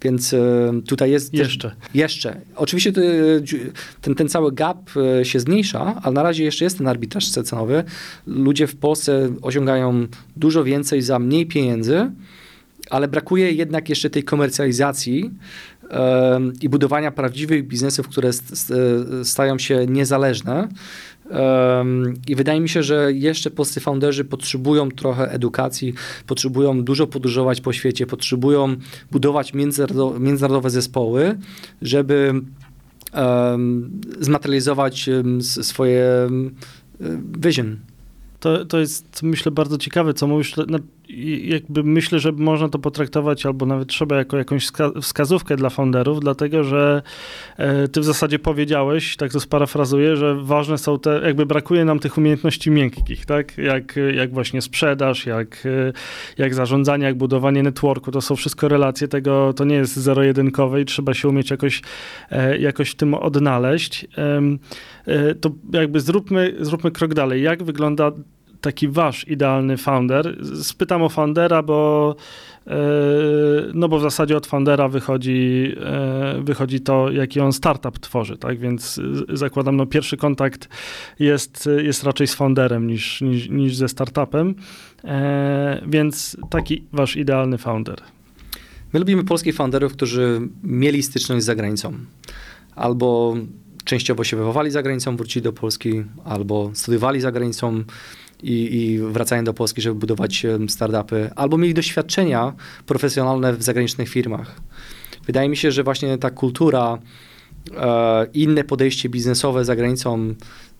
Więc 0.04 0.34
e, 0.34 0.72
tutaj 0.86 1.10
jest. 1.10 1.34
Jeszcze. 1.34 1.70
Też, 1.70 1.94
jeszcze. 1.94 2.40
Oczywiście 2.56 2.90
e, 2.90 2.92
ten, 4.00 4.14
ten 4.14 4.28
cały 4.28 4.52
gap 4.52 4.90
e, 5.20 5.24
się 5.24 5.40
zmniejsza, 5.40 6.00
ale 6.02 6.14
na 6.14 6.22
razie 6.22 6.44
jeszcze 6.44 6.64
jest 6.64 6.78
ten 6.78 6.88
arbitraż 6.88 7.28
cenowy. 7.30 7.84
Ludzie 8.26 8.66
w 8.66 8.76
Polsce 8.76 9.28
osiągają 9.42 10.06
dużo 10.36 10.64
więcej 10.64 11.02
za 11.02 11.18
mniej 11.18 11.46
pieniędzy, 11.46 12.10
ale 12.90 13.08
brakuje 13.08 13.52
jednak 13.52 13.88
jeszcze 13.88 14.10
tej 14.10 14.24
komercjalizacji 14.24 15.30
i 16.62 16.68
budowania 16.68 17.10
prawdziwych 17.10 17.66
biznesów, 17.66 18.08
które 18.08 18.30
stają 19.24 19.58
się 19.58 19.86
niezależne. 19.86 20.68
I 22.28 22.34
wydaje 22.34 22.60
mi 22.60 22.68
się, 22.68 22.82
że 22.82 23.12
jeszcze 23.12 23.50
polscy 23.50 23.80
founderzy 23.80 24.24
potrzebują 24.24 24.90
trochę 24.90 25.30
edukacji, 25.30 25.94
potrzebują 26.26 26.84
dużo 26.84 27.06
podróżować 27.06 27.60
po 27.60 27.72
świecie, 27.72 28.06
potrzebują 28.06 28.76
budować 29.10 29.54
międzynarodowe 30.18 30.70
zespoły, 30.70 31.38
żeby 31.82 32.32
zmaterializować 34.20 35.10
swoje 35.40 36.30
vision. 37.38 37.76
To, 38.40 38.64
to 38.64 38.78
jest, 38.78 39.22
myślę, 39.22 39.52
bardzo 39.52 39.78
ciekawe, 39.78 40.14
co 40.14 40.26
mówisz. 40.26 40.54
Jakby 41.44 41.82
myślę, 41.82 42.18
że 42.18 42.32
można 42.32 42.68
to 42.68 42.78
potraktować, 42.78 43.46
albo 43.46 43.66
nawet 43.66 43.88
trzeba 43.88 44.16
jako 44.16 44.38
jakąś 44.38 44.68
wskazówkę 45.02 45.56
dla 45.56 45.70
founderów, 45.70 46.20
dlatego 46.20 46.64
że 46.64 47.02
e, 47.56 47.88
ty 47.88 48.00
w 48.00 48.04
zasadzie 48.04 48.38
powiedziałeś, 48.38 49.16
tak 49.16 49.32
to 49.32 49.40
sparafrazuję, 49.40 50.16
że 50.16 50.34
ważne 50.42 50.78
są 50.78 50.98
te, 50.98 51.20
jakby 51.24 51.46
brakuje 51.46 51.84
nam 51.84 51.98
tych 51.98 52.18
umiejętności 52.18 52.70
miękkich, 52.70 53.26
tak? 53.26 53.58
Jak, 53.58 53.94
jak 54.14 54.32
właśnie 54.32 54.62
sprzedaż, 54.62 55.26
jak, 55.26 55.66
e, 55.66 55.92
jak 56.38 56.54
zarządzanie, 56.54 57.04
jak 57.04 57.16
budowanie 57.16 57.62
networku, 57.62 58.10
to 58.10 58.20
są 58.20 58.36
wszystko 58.36 58.68
relacje, 58.68 59.08
tego 59.08 59.52
to 59.52 59.64
nie 59.64 59.76
jest 59.76 59.96
zero-jedynkowe 59.96 60.80
i 60.80 60.84
trzeba 60.84 61.14
się 61.14 61.28
umieć 61.28 61.50
jakoś, 61.50 61.82
e, 62.30 62.58
jakoś 62.58 62.90
w 62.90 62.94
tym 62.94 63.14
odnaleźć. 63.14 64.06
To 65.40 65.50
jakby 65.72 66.00
zróbmy, 66.00 66.54
zróbmy 66.60 66.90
krok 66.90 67.14
dalej. 67.14 67.42
Jak 67.42 67.62
wygląda 67.62 68.12
taki 68.62 68.88
wasz 68.88 69.28
idealny 69.28 69.76
founder. 69.76 70.38
Spytam 70.62 71.02
o 71.02 71.08
foundera, 71.08 71.62
bo 71.62 72.16
e, 72.66 72.74
no 73.74 73.88
bo 73.88 73.98
w 73.98 74.02
zasadzie 74.02 74.36
od 74.36 74.46
foundera 74.46 74.88
wychodzi, 74.88 75.72
e, 75.80 76.40
wychodzi 76.42 76.80
to, 76.80 77.10
jaki 77.10 77.40
on 77.40 77.52
startup 77.52 77.98
tworzy, 77.98 78.36
tak? 78.36 78.58
Więc 78.58 79.00
zakładam, 79.32 79.76
no 79.76 79.86
pierwszy 79.86 80.16
kontakt 80.16 80.68
jest, 81.18 81.68
jest 81.82 82.04
raczej 82.04 82.26
z 82.26 82.34
founderem 82.34 82.86
niż, 82.86 83.20
niż, 83.20 83.48
niż 83.48 83.76
ze 83.76 83.88
startupem. 83.88 84.54
E, 85.04 85.82
więc 85.86 86.36
taki 86.50 86.84
wasz 86.92 87.16
idealny 87.16 87.58
founder. 87.58 87.96
My 88.92 88.98
lubimy 89.00 89.24
polskich 89.24 89.54
founderów, 89.54 89.92
którzy 89.92 90.40
mieli 90.62 91.02
styczność 91.02 91.42
z 91.42 91.46
zagranicą. 91.46 91.92
Albo 92.76 93.36
częściowo 93.84 94.24
się 94.24 94.36
wychowali 94.36 94.70
za 94.70 94.82
granicą, 94.82 95.16
wrócili 95.16 95.42
do 95.42 95.52
Polski, 95.52 96.04
albo 96.24 96.70
studiowali 96.74 97.20
za 97.20 97.32
granicą, 97.32 97.84
i, 98.42 98.76
i 98.76 98.98
wracają 98.98 99.44
do 99.44 99.54
Polski, 99.54 99.82
żeby 99.82 99.94
budować 99.94 100.46
startupy, 100.68 101.30
albo 101.36 101.58
mieli 101.58 101.74
doświadczenia 101.74 102.52
profesjonalne 102.86 103.52
w 103.52 103.62
zagranicznych 103.62 104.08
firmach. 104.08 104.60
Wydaje 105.26 105.48
mi 105.48 105.56
się, 105.56 105.72
że 105.72 105.82
właśnie 105.84 106.18
ta 106.18 106.30
kultura, 106.30 106.98
e, 107.76 108.26
inne 108.34 108.64
podejście 108.64 109.08
biznesowe 109.08 109.64
za 109.64 109.76
granicą 109.76 110.34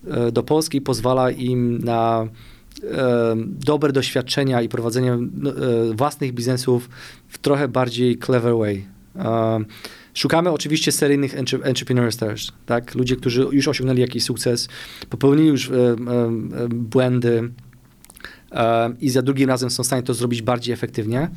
e, 0.07 0.33
do 0.33 0.43
Polski 0.43 0.81
pozwala 0.81 1.31
im 1.31 1.79
na 1.79 2.27
e, 2.83 3.35
dobre 3.67 3.93
doświadczenia 3.93 4.63
i 4.63 4.69
prowadzenie 4.69 5.19
no, 5.35 5.53
własnych 5.95 6.33
biznesów 6.33 6.89
w 7.29 7.39
trochę 7.39 7.69
bardziej 7.69 8.19
clever 8.19 8.57
way. 8.57 8.87
Szukamy 10.15 10.51
oczywiście 10.51 10.93
seryjnych 10.93 11.35
entrepreneurs 11.63 12.17
też, 12.17 12.53
tak? 12.67 12.95
Ludzie, 12.95 13.17
którzy 13.17 13.47
już 13.53 13.69
osiągnęli 13.69 14.01
jakiś 14.01 14.25
sukces, 14.25 14.69
popełnili 15.11 15.49
już 15.49 15.71
e, 15.71 15.75
e, 15.75 15.95
e 16.65 16.69
błędy 16.69 17.51
e, 18.53 18.95
i 19.01 19.11
za 19.11 19.23
drugim 19.23 19.49
razem 19.49 19.71
są 19.71 19.83
w 19.83 19.87
stanie 19.87 20.03
to 20.03 20.15
zrobić 20.15 20.43
bardziej 20.43 20.75
efektywnie, 20.75 21.31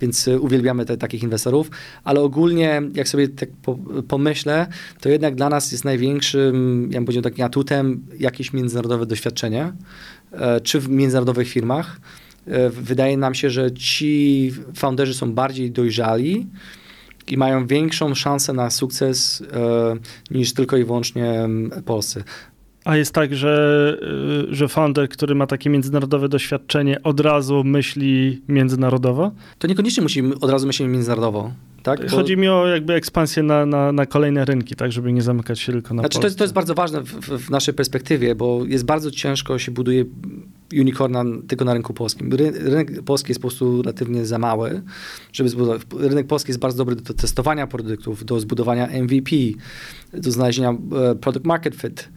więc 0.00 0.28
e, 0.28 0.40
uwielbiamy 0.40 0.84
te, 0.84 0.96
takich 0.96 1.22
inwestorów, 1.22 1.70
ale 2.04 2.20
ogólnie, 2.20 2.82
jak 2.94 3.08
sobie 3.08 3.28
tak 3.28 3.48
po, 3.62 3.78
pomyślę, 4.08 4.66
to 5.00 5.08
jednak 5.08 5.34
dla 5.34 5.48
nas 5.48 5.72
jest 5.72 5.84
największym, 5.84 6.82
ja 6.92 6.98
bym 6.98 7.04
powiedział 7.04 7.22
takim 7.22 7.44
atutem 7.44 8.06
jakieś 8.18 8.52
międzynarodowe 8.52 9.06
doświadczenie, 9.06 9.72
e, 10.32 10.60
czy 10.60 10.80
w 10.80 10.88
międzynarodowych 10.88 11.48
firmach. 11.48 12.00
Wydaje 12.70 13.16
nam 13.16 13.34
się, 13.34 13.50
że 13.50 13.72
ci 13.72 14.52
founderzy 14.74 15.14
są 15.14 15.32
bardziej 15.32 15.70
dojrzali, 15.70 16.46
i 17.28 17.36
mają 17.36 17.66
większą 17.66 18.14
szansę 18.14 18.52
na 18.52 18.70
sukces 18.70 19.42
e, 19.52 19.96
niż 20.30 20.54
tylko 20.54 20.76
i 20.76 20.84
wyłącznie 20.84 21.48
Polscy. 21.84 22.24
A 22.84 22.96
jest 22.96 23.12
tak, 23.12 23.34
że, 23.34 23.96
e, 24.50 24.54
że 24.54 24.68
founder, 24.68 25.08
który 25.08 25.34
ma 25.34 25.46
takie 25.46 25.70
międzynarodowe 25.70 26.28
doświadczenie, 26.28 27.02
od 27.02 27.20
razu 27.20 27.64
myśli 27.64 28.42
międzynarodowo? 28.48 29.32
To 29.58 29.66
niekoniecznie 29.68 30.02
musi 30.02 30.22
od 30.40 30.50
razu 30.50 30.66
myśleć 30.66 30.88
międzynarodowo. 30.88 31.52
Tak? 31.82 32.10
Bo... 32.10 32.16
Chodzi 32.16 32.36
mi 32.36 32.48
o 32.48 32.66
jakby 32.66 32.94
ekspansję 32.94 33.42
na, 33.42 33.66
na, 33.66 33.92
na, 33.92 34.06
kolejne 34.06 34.44
rynki, 34.44 34.76
tak, 34.76 34.92
żeby 34.92 35.12
nie 35.12 35.22
zamykać 35.22 35.60
się 35.60 35.72
tylko 35.72 35.94
na 35.94 36.02
znaczy, 36.02 36.18
to 36.18 36.26
jest, 36.26 36.38
to 36.38 36.44
jest 36.44 36.54
bardzo 36.54 36.74
ważne 36.74 37.00
w, 37.00 37.06
w, 37.06 37.50
naszej 37.50 37.74
perspektywie, 37.74 38.34
bo 38.34 38.64
jest 38.64 38.84
bardzo 38.84 39.10
ciężko 39.10 39.58
się 39.58 39.72
buduje 39.72 40.04
unicorna 40.72 41.24
tylko 41.48 41.64
na 41.64 41.74
rynku 41.74 41.94
polskim. 41.94 42.32
Rynek 42.52 43.02
polski 43.02 43.30
jest 43.30 43.40
po 43.40 43.48
prostu 43.48 43.82
relatywnie 43.82 44.26
za 44.26 44.38
mały, 44.38 44.82
żeby 45.32 45.48
zbudować. 45.48 45.82
Rynek 45.98 46.26
polski 46.26 46.50
jest 46.50 46.60
bardzo 46.60 46.78
dobry 46.78 46.96
do 46.96 47.14
testowania 47.14 47.66
produktów, 47.66 48.24
do 48.24 48.40
zbudowania 48.40 48.86
MVP, 49.02 49.30
do 50.12 50.30
znalezienia 50.30 50.70
e, 50.70 51.14
product 51.14 51.46
market 51.46 51.74
fit. 51.74 52.08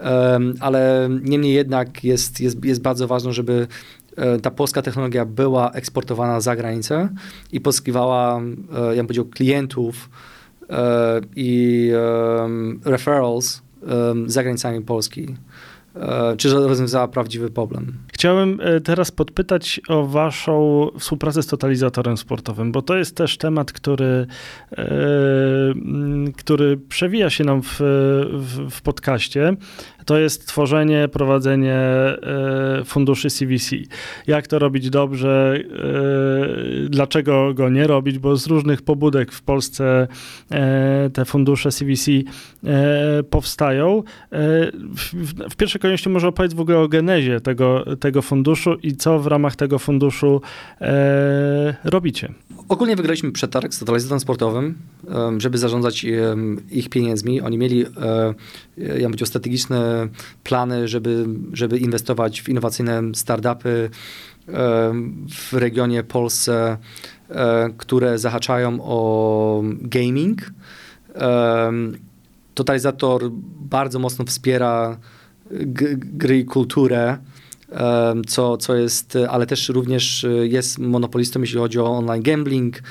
Um, 0.00 0.54
ale 0.60 1.08
niemniej 1.22 1.54
jednak 1.54 2.04
jest, 2.04 2.40
jest, 2.40 2.64
jest 2.64 2.82
bardzo 2.82 3.06
ważne, 3.06 3.32
żeby 3.32 3.66
e, 4.16 4.38
ta 4.38 4.50
polska 4.50 4.82
technologia 4.82 5.24
była 5.24 5.72
eksportowana 5.72 6.40
za 6.40 6.56
granicę 6.56 7.08
i 7.52 7.60
pozyskiwała, 7.60 8.40
e, 8.40 8.40
ja 8.88 8.96
bym 8.96 9.06
powiedział, 9.06 9.24
klientów 9.24 10.10
i 11.36 11.90
referrals 12.84 13.62
za 14.26 14.42
granicami 14.42 14.80
Polski. 14.84 15.36
E, 16.00 16.36
czy 16.36 16.50
rozwiązała 16.50 17.08
prawdziwy 17.08 17.50
problem. 17.50 17.92
Chciałem 18.16 18.60
e, 18.62 18.80
teraz 18.80 19.10
podpytać 19.10 19.80
o 19.88 20.06
waszą 20.06 20.86
współpracę 20.98 21.42
z 21.42 21.46
totalizatorem 21.46 22.16
sportowym, 22.16 22.72
bo 22.72 22.82
to 22.82 22.96
jest 22.96 23.16
też 23.16 23.38
temat, 23.38 23.72
który, 23.72 24.26
e, 24.78 24.86
który 26.36 26.76
przewija 26.76 27.30
się 27.30 27.44
nam 27.44 27.62
w, 27.62 27.76
w, 28.32 28.70
w 28.70 28.82
podcaście 28.82 29.56
to 30.04 30.18
jest 30.18 30.46
tworzenie, 30.46 31.08
prowadzenie 31.08 31.74
e, 31.74 32.16
funduszy 32.84 33.30
CVC. 33.30 33.76
Jak 34.26 34.46
to 34.46 34.58
robić 34.58 34.90
dobrze, 34.90 35.60
dlaczego 36.88 37.54
go 37.54 37.68
nie 37.68 37.86
robić, 37.86 38.18
bo 38.18 38.36
z 38.36 38.46
różnych 38.46 38.82
pobudek 38.82 39.32
w 39.32 39.42
Polsce 39.42 40.08
te 41.12 41.24
fundusze 41.24 41.70
CVC 41.70 42.10
powstają. 43.30 44.02
W 45.50 45.56
pierwszej 45.56 45.80
kolejności 45.80 46.08
może 46.08 46.28
opowiedz 46.28 46.54
w 46.54 46.60
ogóle 46.60 46.78
o 46.78 46.88
genezie 46.88 47.40
tego, 47.40 47.84
tego 48.06 48.22
funduszu 48.22 48.74
i 48.82 48.96
co 48.96 49.18
w 49.18 49.26
ramach 49.26 49.56
tego 49.56 49.78
funduszu 49.78 50.40
robicie. 51.84 52.32
Ogólnie 52.68 52.96
wygraliśmy 52.96 53.32
przetarg 53.32 53.74
z 53.74 53.78
totalizatorem 53.78 54.20
sportowym, 54.20 54.78
żeby 55.38 55.58
zarządzać 55.58 56.06
ich 56.70 56.88
pieniędzmi. 56.88 57.40
Oni 57.40 57.58
mieli, 57.58 57.78
ja 57.80 57.86
bym 58.76 59.02
powiedział, 59.02 59.26
strategiczne 59.26 60.08
plany, 60.44 60.88
żeby, 60.88 61.26
żeby 61.52 61.78
inwestować 61.78 62.42
w 62.42 62.48
innowacyjne 62.48 63.02
startupy 63.14 63.90
w 65.30 65.52
regionie 65.52 66.02
Polsce, 66.02 66.76
które 67.76 68.18
zahaczają 68.18 68.78
o 68.82 69.62
gaming. 69.80 70.50
Totalizator 72.54 73.30
bardzo 73.60 73.98
mocno 73.98 74.24
wspiera 74.24 74.98
gry 75.96 76.38
i 76.38 76.44
kulturę, 76.44 77.18
co, 78.26 78.56
co 78.56 78.74
jest, 78.74 79.18
ale 79.28 79.46
też 79.46 79.68
również 79.68 80.26
jest 80.42 80.78
monopolistą, 80.78 81.40
jeśli 81.40 81.58
chodzi 81.58 81.78
o 81.78 81.86
online 81.86 82.22
gambling, 82.22 82.82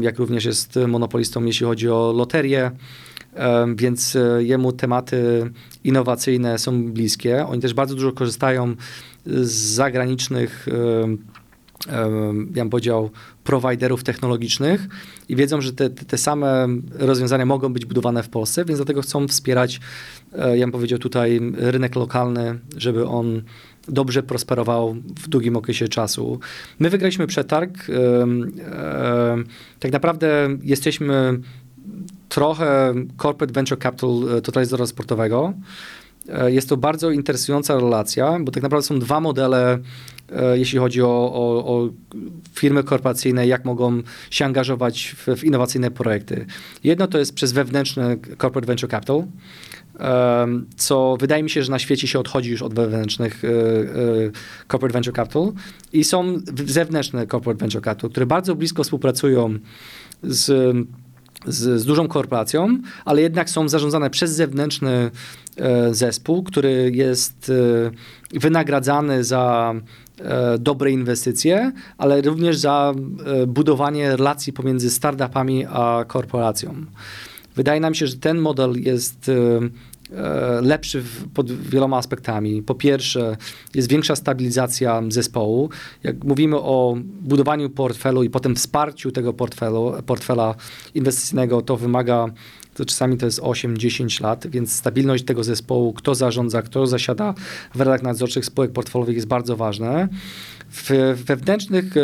jak 0.00 0.18
również 0.18 0.44
jest 0.44 0.78
monopolistą, 0.88 1.44
jeśli 1.44 1.66
chodzi 1.66 1.88
o 1.88 2.12
loterię 2.16 2.70
więc 3.76 4.16
e, 4.16 4.44
jemu 4.44 4.72
tematy 4.72 5.50
innowacyjne 5.84 6.58
są 6.58 6.92
bliskie. 6.92 7.46
Oni 7.46 7.62
też 7.62 7.74
bardzo 7.74 7.94
dużo 7.94 8.12
korzystają 8.12 8.74
z 9.26 9.50
zagranicznych 9.50 10.66
ja 12.54 12.62
bym 12.62 12.70
powiedział, 12.70 13.10
prowajderów 13.44 14.04
technologicznych 14.04 14.88
i 15.28 15.36
wiedzą, 15.36 15.60
że 15.60 15.72
te, 15.72 15.90
te 15.90 16.18
same 16.18 16.68
rozwiązania 16.98 17.46
mogą 17.46 17.72
być 17.72 17.84
budowane 17.84 18.22
w 18.22 18.28
Polsce, 18.28 18.64
więc 18.64 18.78
dlatego 18.78 19.02
chcą 19.02 19.28
wspierać, 19.28 19.80
e, 20.32 20.58
ja 20.58 20.66
bym 20.66 20.72
powiedział 20.72 20.98
tutaj, 20.98 21.40
rynek 21.56 21.96
lokalny, 21.96 22.58
żeby 22.76 23.06
on 23.06 23.42
dobrze 23.88 24.22
prosperował 24.22 24.94
w 24.94 25.28
długim 25.28 25.56
okresie 25.56 25.88
czasu. 25.88 26.40
My 26.78 26.90
wygraliśmy 26.90 27.26
przetarg. 27.26 27.86
Tak 29.80 29.92
naprawdę 29.92 30.48
jesteśmy 30.62 31.40
trochę 32.28 32.94
corporate 33.22 33.52
venture 33.52 33.78
capital 33.78 34.10
e, 34.36 34.40
totalizatora 34.40 34.86
sportowego. 34.86 35.52
E, 36.28 36.52
jest 36.52 36.68
to 36.68 36.76
bardzo 36.76 37.10
interesująca 37.10 37.74
relacja, 37.74 38.38
bo 38.40 38.52
tak 38.52 38.62
naprawdę 38.62 38.86
są 38.86 38.98
dwa 38.98 39.20
modele, 39.20 39.78
e, 40.32 40.58
jeśli 40.58 40.78
chodzi 40.78 41.02
o, 41.02 41.32
o, 41.32 41.66
o 41.66 41.88
firmy 42.52 42.84
korporacyjne, 42.84 43.46
jak 43.46 43.64
mogą 43.64 44.02
się 44.30 44.44
angażować 44.44 45.14
w, 45.16 45.36
w, 45.36 45.44
innowacyjne 45.44 45.90
projekty. 45.90 46.46
Jedno 46.84 47.06
to 47.06 47.18
jest 47.18 47.34
przez 47.34 47.52
wewnętrzne 47.52 48.16
corporate 48.40 48.66
venture 48.66 48.90
capital, 48.90 49.24
co 50.76 51.16
wydaje 51.20 51.42
mi 51.42 51.50
się, 51.50 51.62
że 51.62 51.70
na 51.70 51.78
świecie 51.78 52.08
się 52.08 52.18
odchodzi 52.18 52.50
już 52.50 52.62
od 52.62 52.74
wewnętrznych 52.74 53.42
corporate 54.70 54.92
venture 54.92 55.14
capital 55.14 55.52
i 55.92 56.04
są 56.04 56.40
zewnętrzne 56.66 57.26
corporate 57.26 57.60
venture 57.60 57.82
capital, 57.82 58.10
które 58.10 58.26
bardzo 58.26 58.54
blisko 58.54 58.84
współpracują 58.84 59.58
z 60.22 60.76
z, 61.46 61.80
z, 61.80 61.84
dużą 61.84 62.08
korporacją, 62.08 62.78
ale 63.04 63.22
jednak 63.22 63.50
są 63.50 63.68
zarządzane 63.68 64.10
przez 64.10 64.30
zewnętrzny 64.30 65.10
e, 65.56 65.94
zespół, 65.94 66.42
który 66.42 66.90
jest 66.94 67.52
e, 68.34 68.38
wynagradzany 68.38 69.24
za 69.24 69.74
e, 70.18 70.58
dobre 70.58 70.90
inwestycje, 70.90 71.72
ale 71.98 72.20
również 72.20 72.58
za 72.58 72.94
e, 73.26 73.46
budowanie 73.46 74.16
relacji 74.16 74.52
pomiędzy 74.52 74.90
startupami 74.90 75.66
a 75.66 76.04
korporacją. 76.08 76.74
Wydaje 77.58 77.80
nam 77.80 77.94
się, 77.94 78.06
że 78.06 78.16
ten 78.16 78.38
model 78.38 78.72
jest 78.82 79.28
e, 79.28 79.60
E, 80.16 80.60
lepszy 80.62 81.04
pod 81.34 81.52
wieloma 81.52 81.96
aspektami. 81.96 82.62
Po 82.62 82.74
pierwsze, 82.74 83.36
jest 83.74 83.88
większa 83.88 84.16
stabilizacja 84.16 85.02
zespołu. 85.08 85.70
Jak 86.02 86.24
mówimy 86.24 86.56
o 86.56 86.96
budowaniu 87.20 87.70
portfelu 87.70 88.22
i 88.22 88.30
potem 88.30 88.56
wsparciu 88.56 89.10
tego 89.10 89.32
portfelu, 89.32 89.92
portfela 90.06 90.54
inwestycyjnego, 90.94 91.62
to 91.62 91.76
wymaga, 91.76 92.26
to 92.74 92.84
czasami 92.84 93.16
to 93.16 93.26
jest 93.26 93.40
8-10 93.40 94.22
lat, 94.22 94.46
więc 94.46 94.72
stabilność 94.72 95.24
tego 95.24 95.44
zespołu, 95.44 95.92
kto 95.92 96.14
zarządza, 96.14 96.62
kto 96.62 96.86
zasiada 96.86 97.34
w 97.74 97.80
radach 97.80 98.02
nadzorczych 98.02 98.44
spółek 98.44 98.72
portfelowych 98.72 99.14
jest 99.14 99.28
bardzo 99.28 99.56
ważne. 99.56 100.08
W 100.70 100.90
wewnętrznych 101.24 101.96
e, 101.96 102.00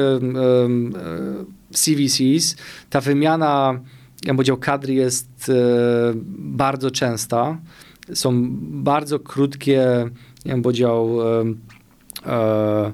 CVCs 1.70 2.56
ta 2.90 3.00
wymiana 3.00 3.80
powiedział, 4.32 4.56
kadry 4.56 4.94
jest 4.94 5.52
bardzo 6.38 6.90
częsta 6.90 7.58
są 8.12 8.48
bardzo 8.82 9.18
krótkie, 9.18 10.10
ja 10.44 10.52
bym 10.52 10.62
powiedział, 10.62 11.18
e, 11.22 11.44
e, 12.26 12.92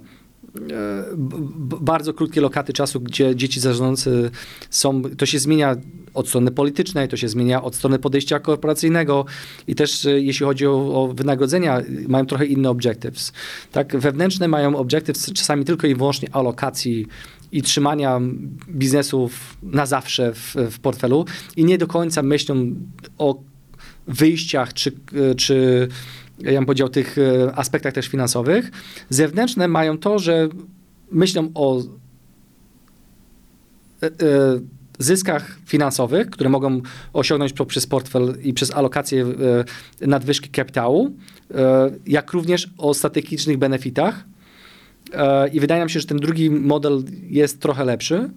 bardzo 1.81 2.15
krótkie 2.15 2.41
lokaty 2.41 2.73
czasu, 2.73 3.01
gdzie 3.01 3.37
dzieci 3.37 3.61
zarządzący 3.61 4.31
są, 4.71 5.03
to 5.03 5.27
się 5.27 5.39
zmienia 5.39 5.77
od 6.15 6.29
strony 6.29 6.51
politycznej, 6.51 7.09
to 7.09 7.17
się 7.17 7.29
zmienia 7.29 7.63
od 7.63 7.75
strony 7.75 7.99
podejścia 7.99 8.41
korporacyjnego 8.41 9.25
i 9.67 9.75
też 9.75 10.07
e, 10.07 10.21
jeśli 10.21 10.47
chodzi 10.47 10.67
o, 10.67 11.03
o 11.03 11.09
wynagrodzenia, 11.09 11.83
mają 12.09 12.27
trochę 12.27 12.47
inne 12.47 12.71
objectives. 12.71 13.33
Tak, 13.73 13.97
wewnętrzne 13.97 14.49
mają 14.49 14.77
objectives 14.77 15.33
czasami 15.33 15.65
tylko 15.65 15.87
i 15.87 15.95
wyłącznie 15.95 16.29
alokacji 16.33 17.07
i 17.53 17.63
trzymania 17.63 18.21
biznesów 18.69 19.57
na 19.63 19.87
zawsze 19.87 20.35
w, 20.35 20.55
w 20.71 20.79
portfelu 20.79 21.25
i 21.57 21.65
nie 21.65 21.79
do 21.79 21.87
końca 21.87 22.23
myślą 22.23 22.75
o 23.19 23.43
wyjściach, 24.07 24.75
czy, 24.75 24.93
czy 25.37 25.89
ja 26.43 26.53
bym 26.53 26.67
powiedział, 26.67 26.89
tych 26.89 27.19
e, 27.19 27.55
aspektach 27.55 27.93
też 27.93 28.09
finansowych. 28.09 28.71
Zewnętrzne 29.09 29.69
mają 29.69 29.99
to, 29.99 30.19
że 30.19 30.49
myślą 31.13 31.51
o 31.55 31.81
e, 34.03 34.07
e, 34.07 34.11
zyskach 34.99 35.59
finansowych, 35.67 36.31
które 36.31 36.51
mogą 36.51 36.81
osiągnąć 37.13 37.53
poprzez 37.53 37.87
portfel 37.87 38.37
i 38.43 38.55
przez 38.55 38.71
alokację 38.71 39.27
nadwyżki 40.01 40.49
kapitału, 40.49 41.17
jak 42.07 42.33
również 42.33 42.71
o 42.79 42.95
strategicznych 42.95 43.59
benefitach. 43.59 44.25
I 45.53 45.61
wydaje 45.61 45.81
nam 45.81 45.89
się, 45.89 46.01
że 46.01 46.07
ten 46.07 46.19
drugi 46.19 46.51
model 46.51 47.05
jest 47.29 47.61
trochę 47.61 47.85
lepszy. 47.85 48.31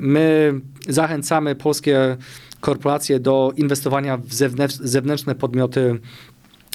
My 0.00 0.54
zachęcamy 0.88 1.54
polskie 1.54 2.16
korporacje 2.60 3.20
do 3.20 3.52
inwestowania 3.56 4.16
w 4.16 4.34
zewnętrz, 4.34 4.74
zewnętrzne 4.74 5.34
podmioty 5.34 6.00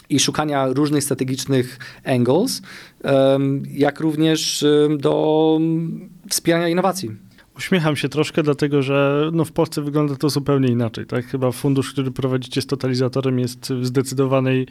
i 0.10 0.20
szukania 0.20 0.68
różnych 0.68 1.04
strategicznych 1.04 1.80
angles, 2.06 2.62
jak 3.72 4.00
również 4.00 4.66
do 4.98 5.60
wspierania 6.30 6.68
innowacji. 6.68 7.25
Uśmiecham 7.58 7.96
się 7.96 8.10
troszkę, 8.10 8.44
dlatego 8.44 8.82
że 8.82 9.30
no, 9.34 9.46
w 9.46 9.52
Polsce 9.52 9.82
wygląda 9.82 10.16
to 10.16 10.30
zupełnie 10.30 10.68
inaczej. 10.68 11.06
Tak? 11.06 11.26
Chyba 11.26 11.52
fundusz, 11.52 11.92
który 11.94 12.12
prowadzicie 12.12 12.62
z 12.62 12.66
totalizatorem 12.68 13.40
jest 13.40 13.74
w 13.74 13.86
zdecydowanej 13.86 14.68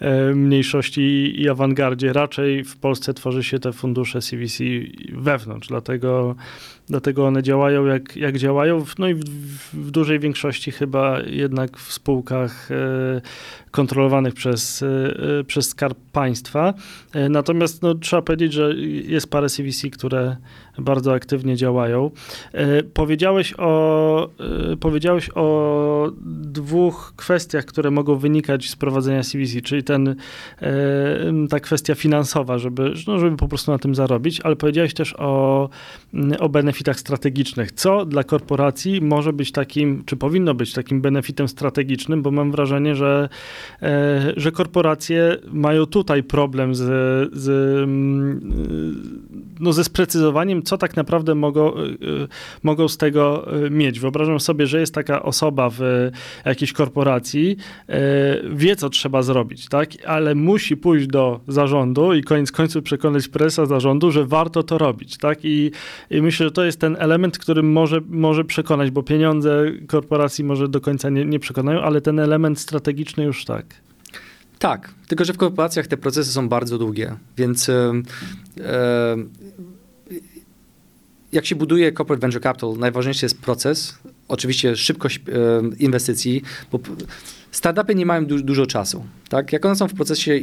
e, 0.00 0.34
mniejszości 0.34 1.34
i 1.40 1.48
awangardzie. 1.48 2.12
Raczej 2.12 2.64
w 2.64 2.76
Polsce 2.76 3.14
tworzy 3.14 3.44
się 3.44 3.58
te 3.58 3.72
fundusze 3.72 4.20
CVC 4.20 4.64
wewnątrz, 5.12 5.68
dlatego 5.68 6.36
dlatego 6.88 7.26
one 7.26 7.42
działają 7.42 7.86
jak, 7.86 8.16
jak 8.16 8.38
działają. 8.38 8.84
No 8.98 9.08
i 9.08 9.14
w, 9.14 9.24
w 9.72 9.90
dużej 9.90 10.18
większości 10.18 10.72
chyba 10.72 11.20
jednak 11.20 11.78
w 11.78 11.92
spółkach 11.92 12.70
e, 12.70 13.20
kontrolowanych 13.70 14.34
przez, 14.34 14.82
e, 14.82 15.44
przez 15.44 15.68
Skarb 15.68 15.98
Państwa. 16.12 16.74
Natomiast 17.30 17.82
no, 17.82 17.94
trzeba 17.94 18.22
powiedzieć, 18.22 18.52
że 18.52 18.74
jest 19.04 19.30
parę 19.30 19.48
CVC, 19.48 19.90
które 19.90 20.36
bardzo 20.78 21.12
aktywnie 21.12 21.56
działają. 21.56 22.10
Powiedziałeś 22.94 23.54
o, 23.58 24.28
powiedziałeś 24.80 25.30
o 25.34 26.10
dwóch 26.42 27.12
kwestiach, 27.16 27.64
które 27.64 27.90
mogą 27.90 28.16
wynikać 28.16 28.70
z 28.70 28.76
prowadzenia 28.76 29.22
CVC, 29.22 29.60
czyli 29.60 29.84
ten, 29.84 30.16
ta 31.50 31.60
kwestia 31.60 31.94
finansowa, 31.94 32.58
żeby, 32.58 32.94
no, 33.06 33.18
żeby 33.18 33.36
po 33.36 33.48
prostu 33.48 33.70
na 33.72 33.78
tym 33.78 33.94
zarobić, 33.94 34.40
ale 34.40 34.56
powiedziałeś 34.56 34.94
też 34.94 35.14
o, 35.18 35.68
o 36.38 36.48
benefitach 36.48 37.00
strategicznych. 37.00 37.72
Co 37.72 38.06
dla 38.06 38.24
korporacji 38.24 39.00
może 39.00 39.32
być 39.32 39.52
takim, 39.52 40.02
czy 40.06 40.16
powinno 40.16 40.54
być 40.54 40.72
takim 40.72 41.00
benefitem 41.00 41.48
strategicznym, 41.48 42.22
bo 42.22 42.30
mam 42.30 42.52
wrażenie, 42.52 42.94
że, 42.94 43.28
e, 43.82 44.32
że 44.36 44.52
korporacje 44.52 45.36
mają 45.52 45.86
tutaj 45.86 46.22
problem 46.22 46.74
z, 46.74 46.82
z, 47.32 47.48
no, 49.60 49.72
ze 49.72 49.84
sprecyzowaniem, 49.84 50.62
co 50.64 50.78
tak 50.78 50.96
naprawdę 50.96 51.34
mogą, 51.34 51.72
mogą 52.62 52.88
z 52.88 52.96
tego 52.96 53.46
mieć. 53.70 54.00
Wyobrażam 54.00 54.40
sobie, 54.40 54.66
że 54.66 54.80
jest 54.80 54.94
taka 54.94 55.22
osoba 55.22 55.70
w 55.70 56.10
jakiejś 56.44 56.72
korporacji, 56.72 57.56
wie, 58.54 58.76
co 58.76 58.90
trzeba 58.90 59.22
zrobić, 59.22 59.68
tak? 59.68 59.88
ale 60.06 60.34
musi 60.34 60.76
pójść 60.76 61.06
do 61.06 61.40
zarządu 61.48 62.14
i 62.14 62.22
koniec 62.22 62.52
końców 62.52 62.84
przekonać 62.84 63.28
presa 63.28 63.66
zarządu, 63.66 64.10
że 64.10 64.26
warto 64.26 64.62
to 64.62 64.78
robić. 64.78 65.16
Tak? 65.16 65.38
I, 65.42 65.70
I, 66.10 66.22
myślę, 66.22 66.46
że 66.46 66.52
to 66.52 66.64
jest 66.64 66.80
ten 66.80 66.96
element, 66.98 67.38
który 67.38 67.62
może, 67.62 68.00
może 68.08 68.44
przekonać, 68.44 68.90
bo 68.90 69.02
pieniądze 69.02 69.64
korporacji 69.86 70.44
może 70.44 70.68
do 70.68 70.80
końca 70.80 71.10
nie, 71.10 71.24
nie 71.24 71.38
przekonają, 71.38 71.80
ale 71.80 72.00
ten 72.00 72.18
element 72.18 72.60
strategiczny 72.60 73.24
już 73.24 73.44
tak. 73.44 73.66
Tak, 74.58 74.94
tylko 75.08 75.24
że 75.24 75.32
w 75.32 75.36
korporacjach 75.36 75.86
te 75.86 75.96
procesy 75.96 76.32
są 76.32 76.48
bardzo 76.48 76.78
długie, 76.78 77.16
więc 77.36 77.68
e, 77.68 77.92
e, 78.60 79.16
jak 81.34 81.46
się 81.46 81.56
buduje 81.56 81.92
corporate 81.92 82.20
venture 82.20 82.42
capital, 82.42 82.74
najważniejszy 82.78 83.24
jest 83.24 83.40
proces, 83.40 83.98
oczywiście 84.28 84.76
szybkość 84.76 85.18
e, 85.18 85.22
inwestycji, 85.78 86.42
bo 86.72 86.78
Startupy 87.54 87.94
nie 87.94 88.06
mają 88.06 88.26
du 88.26 88.42
dużo 88.42 88.66
czasu. 88.66 89.04
Tak? 89.28 89.52
Jak 89.52 89.64
one 89.64 89.76
są 89.76 89.88
w 89.88 89.94
procesie 89.94 90.40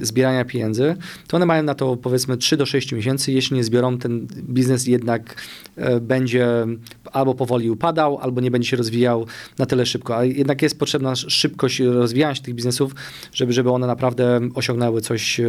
zbierania 0.00 0.44
pieniędzy, 0.44 0.96
to 1.26 1.36
one 1.36 1.46
mają 1.46 1.62
na 1.62 1.74
to 1.74 1.96
powiedzmy 1.96 2.36
3 2.36 2.56
do 2.56 2.66
6 2.66 2.92
miesięcy. 2.92 3.32
Jeśli 3.32 3.56
nie 3.56 3.64
zbiorą, 3.64 3.98
ten 3.98 4.26
biznes 4.48 4.86
jednak 4.86 5.42
e, 5.76 6.00
będzie 6.00 6.66
albo 7.12 7.34
powoli 7.34 7.70
upadał, 7.70 8.18
albo 8.18 8.40
nie 8.40 8.50
będzie 8.50 8.68
się 8.68 8.76
rozwijał 8.76 9.26
na 9.58 9.66
tyle 9.66 9.86
szybko. 9.86 10.16
A 10.16 10.24
jednak 10.24 10.62
jest 10.62 10.78
potrzebna 10.78 11.16
szybkość 11.16 11.80
rozwijania 11.80 12.34
się 12.34 12.42
tych 12.42 12.54
biznesów, 12.54 12.94
żeby, 13.32 13.52
żeby 13.52 13.70
one 13.70 13.86
naprawdę 13.86 14.40
osiągnęły 14.54 15.00
coś 15.00 15.40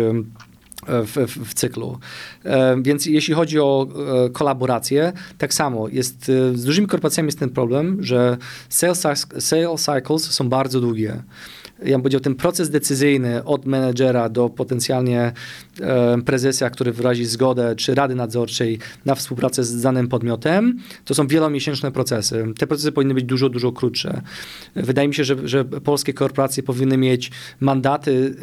w, 0.88 1.28
w, 1.28 1.49
w, 1.49 1.53
cyklu. 1.53 1.99
E, 2.43 2.82
więc 2.82 3.05
jeśli 3.05 3.34
chodzi 3.34 3.59
o 3.59 3.88
e, 4.26 4.30
kolaborację, 4.30 5.13
tak 5.38 5.53
samo 5.53 5.88
jest, 5.88 6.30
e, 6.30 6.57
z 6.57 6.63
dużymi 6.63 6.88
korporacjami 6.88 7.28
jest 7.28 7.39
ten 7.39 7.49
problem, 7.49 8.03
że 8.03 8.38
sales, 8.69 9.07
sales 9.39 9.82
cycles 9.82 10.32
są 10.32 10.49
bardzo 10.49 10.82
długie 10.82 11.23
ja 11.84 11.91
bym 11.91 12.01
powiedział, 12.01 12.21
ten 12.21 12.36
proces 12.36 12.69
decyzyjny 12.69 13.43
od 13.43 13.65
menedżera 13.65 14.30
do 14.30 14.49
potencjalnie 14.49 15.32
prezesa, 16.26 16.69
który 16.69 16.91
wyrazi 16.91 17.26
zgodę, 17.26 17.76
czy 17.76 17.95
rady 17.95 18.15
nadzorczej 18.15 18.80
na 19.05 19.15
współpracę 19.15 19.63
z 19.63 19.82
danym 19.82 20.07
podmiotem, 20.07 20.80
to 21.05 21.13
są 21.13 21.28
wielomiesięczne 21.28 21.91
procesy. 21.91 22.45
Te 22.57 22.67
procesy 22.67 22.91
powinny 22.91 23.13
być 23.13 23.23
dużo, 23.23 23.49
dużo 23.49 23.71
krótsze. 23.71 24.21
Wydaje 24.76 25.07
mi 25.07 25.13
się, 25.13 25.23
że, 25.23 25.47
że 25.47 25.65
polskie 25.65 26.13
korporacje 26.13 26.63
powinny 26.63 26.97
mieć 26.97 27.32
mandaty 27.59 28.36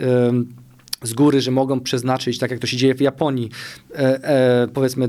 z 1.03 1.12
góry, 1.12 1.40
że 1.40 1.50
mogą 1.50 1.80
przeznaczyć, 1.80 2.38
tak 2.38 2.50
jak 2.50 2.61
to 2.61 2.66
się 2.66 2.76
dzieje 2.76 2.94
w 2.94 3.00
Japonii, 3.00 3.50
e, 3.94 3.98
e, 3.98 4.68
powiedzmy 4.68 5.09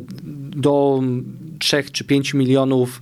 do 0.55 1.01
3 1.59 1.83
czy 1.91 2.03
5 2.03 2.33
milionów 2.33 3.01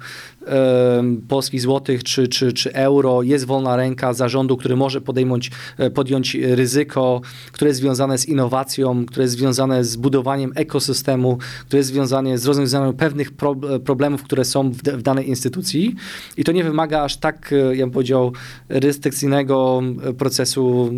polskich 1.27 1.61
złotych 1.61 2.03
czy, 2.03 2.27
czy, 2.27 2.53
czy 2.53 2.73
euro, 2.73 3.21
jest 3.21 3.45
wolna 3.45 3.75
ręka 3.75 4.13
zarządu, 4.13 4.57
który 4.57 4.75
może 4.75 5.01
podejmować, 5.01 5.51
e, 5.77 5.89
podjąć 5.89 6.35
ryzyko, 6.35 7.21
które 7.51 7.69
jest 7.69 7.79
związane 7.79 8.17
z 8.17 8.25
innowacją, 8.25 9.05
które 9.05 9.23
jest 9.23 9.37
związane 9.37 9.83
z 9.83 9.95
budowaniem 9.95 10.51
ekosystemu, 10.55 11.37
które 11.67 11.77
jest 11.77 11.89
związane 11.89 12.37
z 12.37 12.45
rozwiązaniem 12.45 12.93
pewnych 12.93 13.31
pro, 13.31 13.55
problemów, 13.85 14.23
które 14.23 14.45
są 14.45 14.71
w, 14.71 14.77
w, 14.77 15.01
danej 15.01 15.29
instytucji. 15.29 15.95
I 16.37 16.43
to 16.43 16.51
nie 16.51 16.63
wymaga 16.63 17.01
aż 17.01 17.17
tak, 17.17 17.53
e, 17.53 17.75
ja 17.75 17.85
bym 17.85 17.91
powiedział, 17.91 18.33
restrykcyjnego 18.69 19.81
procesu 20.17 20.91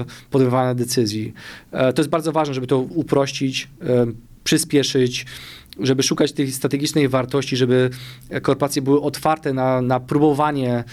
e, 0.00 0.04
podejmowania 0.30 0.74
decyzji. 0.74 1.32
To 1.70 2.02
jest 2.02 2.10
bardzo 2.10 2.32
ważne, 2.32 2.54
żeby 2.54 2.66
to 2.66 2.78
uprościć, 2.78 3.68
przyspieszyć, 4.44 5.26
żeby 5.80 6.02
szukać 6.02 6.32
tej 6.32 6.52
strategicznej 6.52 7.08
wartości, 7.08 7.56
żeby 7.56 7.90
korporacje 8.42 8.82
były 8.82 9.00
otwarte 9.00 9.52
na, 9.52 9.82
na 9.82 10.00
próbowanie 10.00 10.84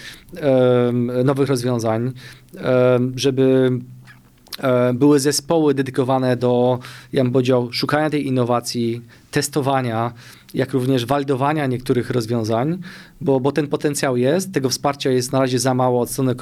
nowych 1.23 1.49
rozwiązań, 1.49 2.11
żeby 3.15 3.71
były 4.93 5.19
zespoły 5.19 5.73
dedykowane 5.73 6.37
do, 6.37 6.79
ja 7.13 7.23
bym 7.23 7.33
powiedział, 7.33 7.71
szukania 7.71 8.09
tej 8.09 8.27
innowacji, 8.27 9.01
testowania, 9.33 10.13
jak 10.53 10.73
również 10.73 11.05
walidowania 11.05 11.67
niektórych 11.67 12.09
rozwiązań, 12.09 12.77
bo, 13.21 13.39
bo 13.39 13.51
ten 13.51 13.67
potencjał 13.67 14.17
jest, 14.17 14.53
tego 14.53 14.69
wsparcia 14.69 15.11
jest 15.11 15.31
na 15.31 15.39
razie 15.39 15.59
za 15.59 15.73
mało 15.73 16.01
od 16.01 16.09
strony 16.09 16.35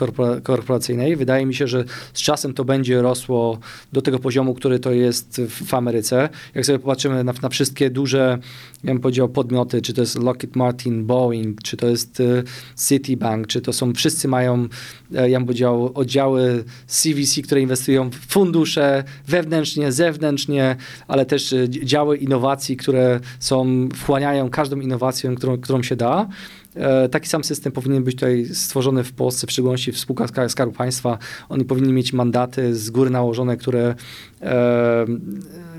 korporacyjnej. 0.44 1.16
Wydaje 1.16 1.46
mi 1.46 1.56
się, 1.56 1.68
że 1.68 1.84
z 2.14 2.22
czasem 2.22 2.54
to 2.54 2.66
będzie 2.66 3.02
rosło 3.02 3.58
do 3.94 4.02
tego 4.02 4.20
poziomu, 4.20 4.54
który 4.54 4.80
to 4.80 4.92
jest 4.92 5.42
w, 5.42 5.66
w 5.66 5.74
Ameryce. 5.74 6.30
Jak 6.56 6.66
sobie 6.66 6.80
popatrzymy 6.80 7.24
na, 7.24 7.34
na, 7.42 7.50
wszystkie 7.50 7.90
duże, 7.90 8.38
ja 8.84 8.94
bym 8.94 9.00
powiedział, 9.00 9.30
podmioty, 9.30 9.82
czy 9.82 9.94
to 9.94 10.02
jest 10.02 10.20
Lockheed 10.20 10.56
Martin, 10.56 11.06
Boeing, 11.06 11.62
czy 11.62 11.78
to 11.78 11.88
jest 11.88 12.20
y, 12.20 12.44
Citibank, 12.88 13.48
czy 13.48 13.62
to 13.62 13.74
są, 13.74 13.94
wszyscy 13.94 14.28
mają, 14.28 14.68
e, 15.16 15.30
ja 15.30 15.40
bym 15.40 15.48
powiedział, 15.48 15.92
oddziały 15.94 16.64
CVC, 16.88 17.42
które 17.42 17.62
inwestują 17.62 18.10
w 18.10 18.16
fundusze 18.16 19.04
wewnętrznie, 19.28 19.92
zewnętrznie, 19.92 20.76
ale 21.08 21.26
też 21.26 21.54
y, 21.54 21.70
działy 21.70 22.18
innowacji, 22.18 22.78
które 22.82 23.20
są, 23.40 23.90
wchłaniają 23.96 24.50
każdą 24.50 24.80
innowację, 24.80 25.36
którą, 25.36 25.58
którą 25.58 25.84
się 25.84 25.96
da. 25.96 26.28
E, 26.76 27.10
taki 27.10 27.30
sam 27.30 27.44
system 27.44 27.72
powinien 27.72 28.04
być 28.04 28.16
tutaj 28.16 28.46
stworzony 28.46 29.04
w 29.04 29.14
Polsce, 29.14 29.48
w 29.48 29.52
szczególności 29.52 29.92
w 29.92 30.00
spółkach 30.00 30.30
Skarbu 30.48 30.74
Państwa. 30.74 31.18
Oni 31.50 31.66
powinni 31.66 31.94
mieć 31.94 32.14
mandaty 32.14 32.76
z 32.76 32.90
góry 32.90 33.10
nałożone, 33.10 33.58
które 33.58 33.96
e, 34.42 35.06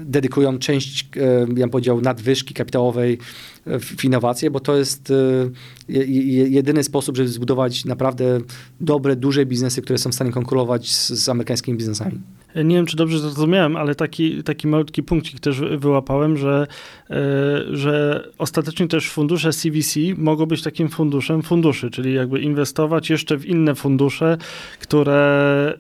dedykują 0.05 0.59
część, 0.59 1.09
e, 1.17 1.21
ja 1.41 1.47
bym 1.47 1.71
powiedział, 1.71 2.01
nadwyżki 2.01 2.55
kapitałowej 2.55 3.19
w 3.67 4.05
innowacje, 4.05 4.51
bo 4.51 4.61
to 4.61 4.77
jest 4.77 5.11
e, 5.11 5.15
jedyny 6.49 6.85
sposób, 6.85 7.17
żeby 7.17 7.29
zbudować 7.29 7.85
naprawdę 7.85 8.41
dobre, 8.81 9.17
duże 9.17 9.47
biznesy, 9.47 9.83
które 9.83 9.99
są 9.99 10.11
w 10.11 10.15
stanie 10.15 10.33
konkurować 10.33 10.91
z, 10.91 11.09
z 11.09 11.29
amerykańskimi 11.29 11.79
biznesami. 11.79 12.21
Nie 12.55 12.77
wiem, 12.77 12.87
czy 12.87 12.97
dobrze 12.97 13.19
zrozumiałem, 13.19 13.77
ale 13.77 13.95
taki, 13.95 14.43
taki 14.43 14.69
malutki 14.69 15.03
punkcik 15.03 15.41
też 15.41 15.61
wyłapałem, 15.61 16.37
że, 16.37 16.67
e, 17.11 17.17
że 17.77 18.25
ostatecznie 18.39 18.89
też 18.89 19.11
fundusze 19.11 19.53
CVC 19.53 20.01
mogą 20.17 20.47
być 20.47 20.63
takim 20.63 20.89
funduszem 20.89 21.43
funduszy, 21.43 21.91
czyli 21.91 22.15
jakby 22.15 22.41
inwestować 22.41 23.11
jeszcze 23.11 23.37
w 23.37 23.47
inne 23.47 23.75
fundusze, 23.75 24.39
które, 24.81 25.79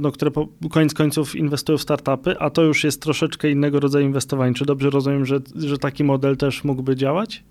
no, 0.00 0.12
które 0.12 0.30
po 0.30 0.48
koniec 0.70 0.94
końców 0.94 1.36
inwestują 1.36 1.78
w 1.78 1.82
startupy, 1.82 2.38
a 2.38 2.50
to 2.50 2.62
już 2.62 2.84
jest 2.84 3.02
troszeczkę 3.02 3.50
innego 3.50 3.80
rodzaju 3.80 4.06
inwestowanie. 4.06 4.54
Czy 4.54 4.64
dobrze 4.64 4.90
rozumiem, 4.90 5.26
że, 5.26 5.40
że 5.56 5.78
taki 5.78 6.04
model 6.04 6.36
też 6.36 6.64
mógłby 6.64 6.96
działać? 6.96 7.42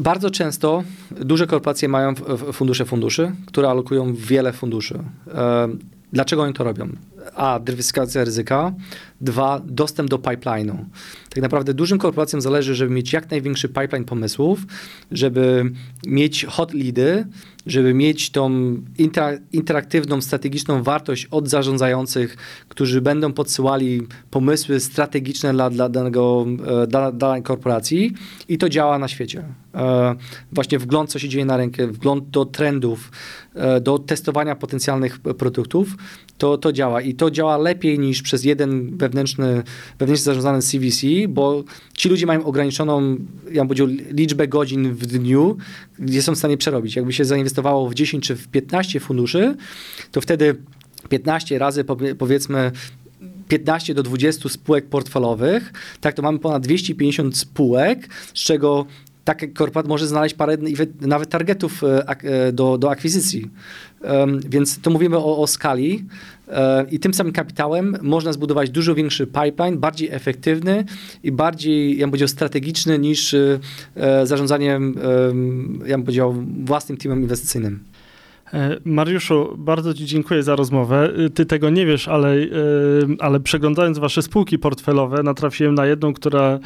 Bardzo 0.00 0.30
często 0.30 0.82
duże 1.10 1.46
korporacje 1.46 1.88
mają 1.88 2.14
fundusze 2.52 2.84
funduszy, 2.84 3.32
które 3.46 3.70
alokują 3.70 4.14
wiele 4.14 4.52
funduszy. 4.52 4.98
Dlaczego 6.12 6.42
oni 6.42 6.54
to 6.54 6.64
robią? 6.64 6.88
A, 7.34 7.58
dywersyfikacja 7.58 8.24
ryzyka, 8.24 8.72
dwa, 9.20 9.60
dostęp 9.64 10.10
do 10.10 10.18
pipeline'u. 10.18 10.76
Tak 11.30 11.42
naprawdę 11.42 11.74
dużym 11.74 11.98
korporacjom 11.98 12.40
zależy, 12.40 12.74
żeby 12.74 12.94
mieć 12.94 13.12
jak 13.12 13.30
największy 13.30 13.68
pipeline 13.68 14.04
pomysłów, 14.04 14.66
żeby 15.10 15.70
mieć 16.06 16.44
hot 16.44 16.74
leady, 16.74 17.26
żeby 17.66 17.94
mieć 17.94 18.30
tą 18.30 18.50
interaktywną, 19.52 20.20
strategiczną 20.20 20.82
wartość 20.82 21.26
od 21.30 21.48
zarządzających, 21.48 22.36
którzy 22.68 23.00
będą 23.00 23.32
podsyłali 23.32 24.02
pomysły 24.30 24.80
strategiczne 24.80 25.52
dla, 25.52 25.70
dla 25.70 25.88
danego, 25.88 26.46
e, 26.82 26.86
dla, 26.86 27.12
danej 27.12 27.42
korporacji 27.42 28.14
i 28.48 28.58
to 28.58 28.68
działa 28.68 28.98
na 28.98 29.08
świecie. 29.08 29.44
E, 29.74 30.14
właśnie 30.52 30.78
wgląd, 30.78 31.10
co 31.10 31.18
się 31.18 31.28
dzieje 31.28 31.44
na 31.44 31.56
rynku, 31.56 31.82
wgląd 31.90 32.30
do 32.30 32.44
trendów, 32.44 33.10
e, 33.54 33.80
do 33.80 33.98
testowania 33.98 34.56
potencjalnych 34.56 35.18
produktów, 35.18 35.96
to, 36.38 36.58
to 36.58 36.72
działa. 36.72 37.00
I 37.00 37.09
to 37.14 37.30
działa 37.30 37.58
lepiej 37.58 37.98
niż 37.98 38.22
przez 38.22 38.44
jeden 38.44 38.96
wewnętrzny, 38.96 39.62
wewnętrznie 39.98 40.24
zarządzany 40.24 40.62
CVC, 40.62 41.06
bo 41.28 41.64
ci 41.96 42.08
ludzie 42.08 42.26
mają 42.26 42.44
ograniczoną, 42.44 43.16
ja 43.52 43.60
bym 43.60 43.68
powiedział, 43.68 43.86
liczbę 44.10 44.48
godzin 44.48 44.94
w 44.94 45.06
dniu, 45.06 45.56
gdzie 45.98 46.22
są 46.22 46.34
w 46.34 46.38
stanie 46.38 46.56
przerobić. 46.56 46.96
Jakby 46.96 47.12
się 47.12 47.24
zainwestowało 47.24 47.88
w 47.88 47.94
10 47.94 48.26
czy 48.26 48.36
w 48.36 48.48
15 48.48 49.00
funduszy, 49.00 49.56
to 50.12 50.20
wtedy 50.20 50.56
15 51.08 51.58
razy 51.58 51.84
powiedzmy 52.18 52.72
15 53.48 53.94
do 53.94 54.02
20 54.02 54.48
spółek 54.48 54.86
portfelowych, 54.86 55.72
tak 56.00 56.14
to 56.14 56.22
mamy 56.22 56.38
ponad 56.38 56.62
250 56.62 57.36
spółek, 57.36 58.08
z 58.34 58.42
czego 58.42 58.86
taki 59.24 59.48
korporat 59.48 59.88
może 59.88 60.06
znaleźć 60.06 60.34
parę 60.34 60.56
nawet 61.00 61.28
targetów 61.28 61.82
do, 62.52 62.78
do 62.78 62.90
akwizycji. 62.90 63.50
Więc 64.48 64.80
to 64.80 64.90
mówimy 64.90 65.16
o, 65.16 65.38
o 65.38 65.46
skali 65.46 66.04
i 66.90 67.00
tym 67.00 67.14
samym 67.14 67.32
kapitałem 67.32 67.96
można 68.02 68.32
zbudować 68.32 68.70
dużo 68.70 68.94
większy 68.94 69.26
pipeline, 69.26 69.78
bardziej 69.78 70.08
efektywny 70.10 70.84
i 71.22 71.32
bardziej, 71.32 71.98
ja 71.98 72.00
bym 72.06 72.10
powiedział, 72.10 72.28
strategiczny 72.28 72.98
niż 72.98 73.34
zarządzanie, 74.24 74.80
ja 75.86 75.96
bym 75.96 76.02
powiedział, 76.02 76.34
własnym 76.64 76.98
teamem 76.98 77.22
inwestycyjnym. 77.22 77.84
E, 78.54 78.76
Mariuszu, 78.84 79.54
bardzo 79.58 79.94
Ci 79.94 80.06
dziękuję 80.06 80.42
za 80.42 80.56
rozmowę. 80.56 81.12
E, 81.26 81.30
ty 81.30 81.46
tego 81.46 81.70
nie 81.70 81.86
wiesz, 81.86 82.08
ale, 82.08 82.34
e, 82.34 82.46
ale 83.18 83.40
przeglądając 83.40 83.98
Wasze 83.98 84.22
spółki 84.22 84.58
portfelowe, 84.58 85.22
natrafiłem 85.22 85.74
na 85.74 85.86
jedną, 85.86 86.12
która, 86.12 86.58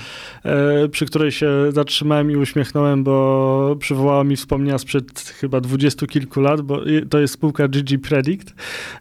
przy 0.91 1.07
której 1.07 1.33
się 1.33 1.49
zatrzymałem 1.73 2.31
i 2.31 2.37
uśmiechnąłem, 2.37 3.05
bo 3.05 3.77
przywołała 3.79 4.25
mi 4.25 4.37
wspomnienia 4.37 4.79
sprzed 4.79 5.21
chyba 5.21 5.61
dwudziestu 5.61 6.07
kilku 6.07 6.41
lat, 6.41 6.61
bo 6.61 6.81
to 7.11 7.21
jest 7.21 7.35
spółka 7.35 7.69
GG 7.69 7.99
Predict 8.09 8.55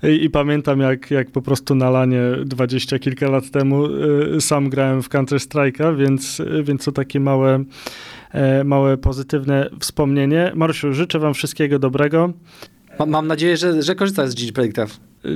i, 0.04 0.24
i 0.24 0.30
pamiętam 0.30 0.80
jak, 0.80 1.12
jak 1.12 1.32
po 1.32 1.42
prostu 1.42 1.76
na 1.76 1.90
lanie 1.90 2.22
dwadzieścia 2.46 3.00
kilka 3.00 3.30
lat 3.30 3.52
temu 3.52 3.84
sam 4.40 4.70
grałem 4.70 5.04
w 5.04 5.10
Counter-Strike'a, 5.10 5.98
więc, 5.98 6.42
więc 6.64 6.86
to 6.86 6.92
takie 6.92 7.20
małe 7.20 7.64
małe 8.66 8.98
pozytywne 8.98 9.70
wspomnienie. 9.80 10.52
Marusiu, 10.56 10.94
życzę 10.94 11.20
Wam 11.20 11.34
wszystkiego 11.34 11.80
dobrego. 11.80 12.34
Mam 13.08 13.28
nadzieję, 13.28 13.58
że, 13.58 13.84
że 13.84 13.96
korzystasz 13.96 14.30
z 14.30 14.36
Gigi 14.36 14.54
Predicta. 14.54 14.86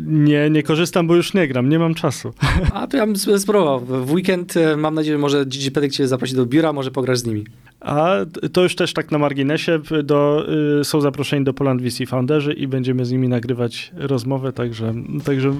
Nie, 0.04 0.50
nie 0.50 0.64
korzystam, 0.64 1.08
bo 1.08 1.16
już 1.16 1.34
nie 1.34 1.48
gram, 1.48 1.70
nie 1.70 1.80
mam 1.80 1.94
czasu. 1.94 2.34
A 2.74 2.88
to 2.88 2.98
ja 2.98 3.06
bym 3.06 3.16
spróbował. 3.40 3.80
W 3.80 4.12
weekend 4.12 4.58
e, 4.58 4.78
mam 4.78 4.96
nadzieję, 4.96 5.14
że 5.14 5.20
może 5.20 5.46
Gigi 5.46 5.72
Predict 5.72 5.96
cię 5.96 6.08
zaprosi 6.08 6.36
do 6.36 6.46
biura, 6.46 6.74
może 6.74 6.92
pograsz 6.92 7.20
z 7.20 7.26
nimi. 7.26 7.46
A 7.80 8.16
to 8.54 8.64
już 8.64 8.76
też 8.76 8.94
tak 8.94 9.12
na 9.12 9.18
marginesie, 9.18 9.80
do, 10.04 10.46
y, 10.80 10.84
są 10.84 11.02
zaproszeni 11.02 11.46
do 11.46 11.54
Poland 11.54 11.82
VC 11.82 12.06
Founderzy 12.08 12.54
i 12.54 12.68
będziemy 12.68 13.06
z 13.06 13.12
nimi 13.12 13.28
nagrywać 13.28 13.92
rozmowę, 13.96 14.54
także, 14.54 14.94
także 15.26 15.54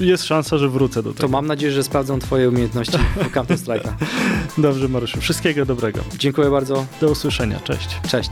jest 0.00 0.24
szansa, 0.24 0.58
że 0.58 0.68
wrócę 0.68 1.02
do 1.02 1.10
tego. 1.10 1.20
To 1.20 1.28
mam 1.28 1.46
nadzieję, 1.46 1.72
że 1.72 1.82
sprawdzą 1.82 2.18
twoje 2.18 2.48
umiejętności 2.48 2.98
w 2.98 3.30
Counter 3.34 3.56
Strike'a. 3.56 3.92
Dobrze, 4.58 4.88
Mariuszu. 4.88 5.20
Wszystkiego 5.20 5.66
dobrego. 5.66 6.00
Dziękuję 6.18 6.50
bardzo. 6.50 6.86
Do 7.00 7.10
usłyszenia. 7.10 7.60
Cześć. 7.60 8.00
Cześć. 8.08 8.30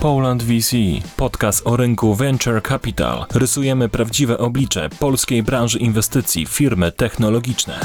Poland 0.00 0.42
VC, 0.42 0.76
podcast 1.16 1.66
o 1.66 1.76
rynku 1.76 2.14
Venture 2.14 2.62
Capital. 2.62 3.26
Rysujemy 3.34 3.88
prawdziwe 3.88 4.38
oblicze 4.38 4.90
polskiej 4.98 5.42
branży 5.42 5.78
inwestycji, 5.78 6.46
firmy 6.46 6.92
technologiczne. 6.92 7.80